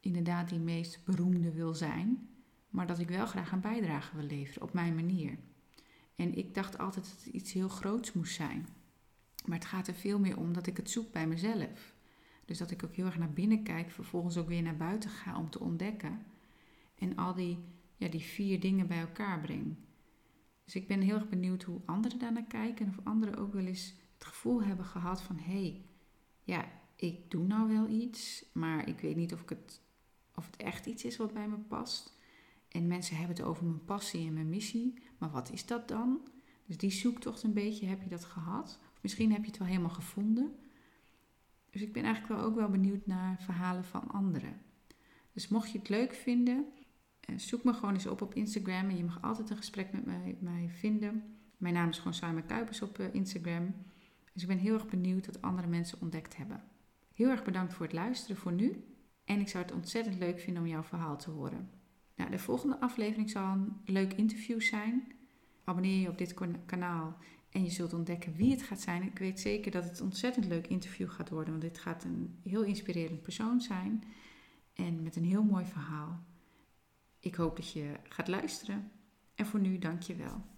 inderdaad 0.00 0.48
die 0.48 0.58
meest 0.58 1.04
beroemde 1.04 1.52
wil 1.52 1.74
zijn. 1.74 2.28
Maar 2.68 2.86
dat 2.86 2.98
ik 2.98 3.08
wel 3.08 3.26
graag 3.26 3.52
een 3.52 3.60
bijdrage 3.60 4.16
wil 4.16 4.26
leveren 4.26 4.62
op 4.62 4.72
mijn 4.72 4.94
manier. 4.94 5.38
En 6.16 6.34
ik 6.34 6.54
dacht 6.54 6.78
altijd 6.78 7.04
dat 7.04 7.24
het 7.24 7.34
iets 7.34 7.52
heel 7.52 7.68
groots 7.68 8.12
moest 8.12 8.34
zijn. 8.34 8.68
Maar 9.44 9.58
het 9.58 9.66
gaat 9.66 9.86
er 9.86 9.94
veel 9.94 10.18
meer 10.18 10.38
om 10.38 10.52
dat 10.52 10.66
ik 10.66 10.76
het 10.76 10.90
zoek 10.90 11.12
bij 11.12 11.26
mezelf. 11.26 11.94
Dus 12.44 12.58
dat 12.58 12.70
ik 12.70 12.84
ook 12.84 12.94
heel 12.94 13.06
erg 13.06 13.18
naar 13.18 13.32
binnen 13.32 13.62
kijk, 13.62 13.90
vervolgens 13.90 14.36
ook 14.36 14.48
weer 14.48 14.62
naar 14.62 14.76
buiten 14.76 15.10
ga 15.10 15.38
om 15.38 15.50
te 15.50 15.60
ontdekken. 15.60 16.26
En 16.98 17.16
al 17.16 17.34
die, 17.34 17.58
ja, 17.96 18.08
die 18.08 18.20
vier 18.20 18.60
dingen 18.60 18.86
bij 18.86 19.00
elkaar 19.00 19.40
breng. 19.40 19.76
Dus 20.64 20.74
ik 20.74 20.86
ben 20.86 21.00
heel 21.00 21.14
erg 21.14 21.28
benieuwd 21.28 21.62
hoe 21.62 21.80
anderen 21.84 22.18
daarnaar 22.18 22.46
kijken. 22.46 22.86
En 22.86 22.94
of 22.98 23.04
anderen 23.04 23.36
ook 23.36 23.52
wel 23.52 23.64
eens 23.64 23.94
het 24.14 24.24
gevoel 24.24 24.62
hebben 24.62 24.84
gehad 24.84 25.22
van... 25.22 25.36
hé, 25.36 25.52
hey, 25.52 25.84
ja, 26.42 26.64
ik 26.96 27.30
doe 27.30 27.46
nou 27.46 27.68
wel 27.68 27.88
iets, 27.88 28.44
maar 28.52 28.88
ik 28.88 29.00
weet 29.00 29.16
niet 29.16 29.32
of, 29.32 29.40
ik 29.40 29.48
het, 29.48 29.80
of 30.34 30.46
het 30.46 30.56
echt 30.56 30.86
iets 30.86 31.04
is 31.04 31.16
wat 31.16 31.32
bij 31.32 31.48
me 31.48 31.56
past. 31.56 32.12
En 32.68 32.86
mensen 32.86 33.16
hebben 33.16 33.36
het 33.36 33.44
over 33.44 33.64
mijn 33.64 33.84
passie 33.84 34.26
en 34.26 34.32
mijn 34.32 34.48
missie. 34.48 34.94
Maar 35.18 35.30
wat 35.30 35.50
is 35.50 35.66
dat 35.66 35.88
dan? 35.88 36.20
Dus 36.66 36.76
die 36.76 36.90
zoektocht 36.90 37.42
een 37.42 37.52
beetje, 37.52 37.86
heb 37.86 38.02
je 38.02 38.08
dat 38.08 38.24
gehad? 38.24 38.80
Of 38.92 39.02
misschien 39.02 39.32
heb 39.32 39.40
je 39.40 39.50
het 39.50 39.58
wel 39.58 39.68
helemaal 39.68 39.90
gevonden. 39.90 40.54
Dus 41.70 41.82
ik 41.82 41.92
ben 41.92 42.04
eigenlijk 42.04 42.34
wel 42.34 42.44
ook 42.50 42.54
wel 42.54 42.68
benieuwd 42.68 43.06
naar 43.06 43.42
verhalen 43.42 43.84
van 43.84 44.10
anderen. 44.10 44.60
Dus 45.32 45.48
mocht 45.48 45.72
je 45.72 45.78
het 45.78 45.88
leuk 45.88 46.14
vinden, 46.14 46.66
zoek 47.36 47.64
me 47.64 47.72
gewoon 47.72 47.94
eens 47.94 48.06
op 48.06 48.22
op 48.22 48.34
Instagram. 48.34 48.88
En 48.88 48.96
je 48.96 49.04
mag 49.04 49.22
altijd 49.22 49.50
een 49.50 49.56
gesprek 49.56 49.92
met 49.92 50.04
mij, 50.04 50.36
mij 50.40 50.68
vinden. 50.68 51.22
Mijn 51.56 51.74
naam 51.74 51.88
is 51.88 51.98
gewoon 51.98 52.14
Simon 52.14 52.46
Kuipers 52.46 52.82
op 52.82 52.98
eh, 52.98 53.14
Instagram. 53.14 53.74
Dus 54.32 54.42
ik 54.42 54.48
ben 54.48 54.58
heel 54.58 54.74
erg 54.74 54.88
benieuwd 54.88 55.26
wat 55.26 55.42
andere 55.42 55.68
mensen 55.68 56.00
ontdekt 56.00 56.36
hebben. 56.36 56.62
Heel 57.14 57.28
erg 57.28 57.44
bedankt 57.44 57.72
voor 57.72 57.86
het 57.86 57.94
luisteren 57.94 58.36
voor 58.36 58.52
nu. 58.52 58.84
En 59.24 59.40
ik 59.40 59.48
zou 59.48 59.64
het 59.64 59.74
ontzettend 59.74 60.18
leuk 60.18 60.40
vinden 60.40 60.62
om 60.62 60.68
jouw 60.68 60.82
verhaal 60.82 61.18
te 61.18 61.30
horen. 61.30 61.70
Nou, 62.16 62.30
de 62.30 62.38
volgende 62.38 62.80
aflevering 62.80 63.30
zal 63.30 63.44
een 63.44 63.80
leuk 63.84 64.12
interview 64.12 64.60
zijn. 64.60 65.12
Abonneer 65.64 66.00
je 66.00 66.08
op 66.08 66.18
dit 66.18 66.34
kanaal 66.66 67.16
en 67.50 67.64
je 67.64 67.70
zult 67.70 67.92
ontdekken 67.92 68.34
wie 68.34 68.50
het 68.50 68.62
gaat 68.62 68.80
zijn. 68.80 69.02
Ik 69.02 69.18
weet 69.18 69.40
zeker 69.40 69.70
dat 69.70 69.84
het 69.84 69.98
een 69.98 70.04
ontzettend 70.04 70.46
leuk 70.46 70.66
interview 70.66 71.10
gaat 71.10 71.28
worden, 71.28 71.50
want 71.50 71.62
dit 71.62 71.78
gaat 71.78 72.04
een 72.04 72.38
heel 72.42 72.62
inspirerend 72.62 73.22
persoon 73.22 73.60
zijn 73.60 74.04
en 74.74 75.02
met 75.02 75.16
een 75.16 75.24
heel 75.24 75.42
mooi 75.44 75.64
verhaal. 75.64 76.22
Ik 77.24 77.34
hoop 77.34 77.56
dat 77.56 77.72
je 77.72 77.92
gaat 78.02 78.28
luisteren 78.28 78.90
en 79.34 79.46
voor 79.46 79.60
nu 79.60 79.78
dank 79.78 80.02
je 80.02 80.14
wel. 80.14 80.53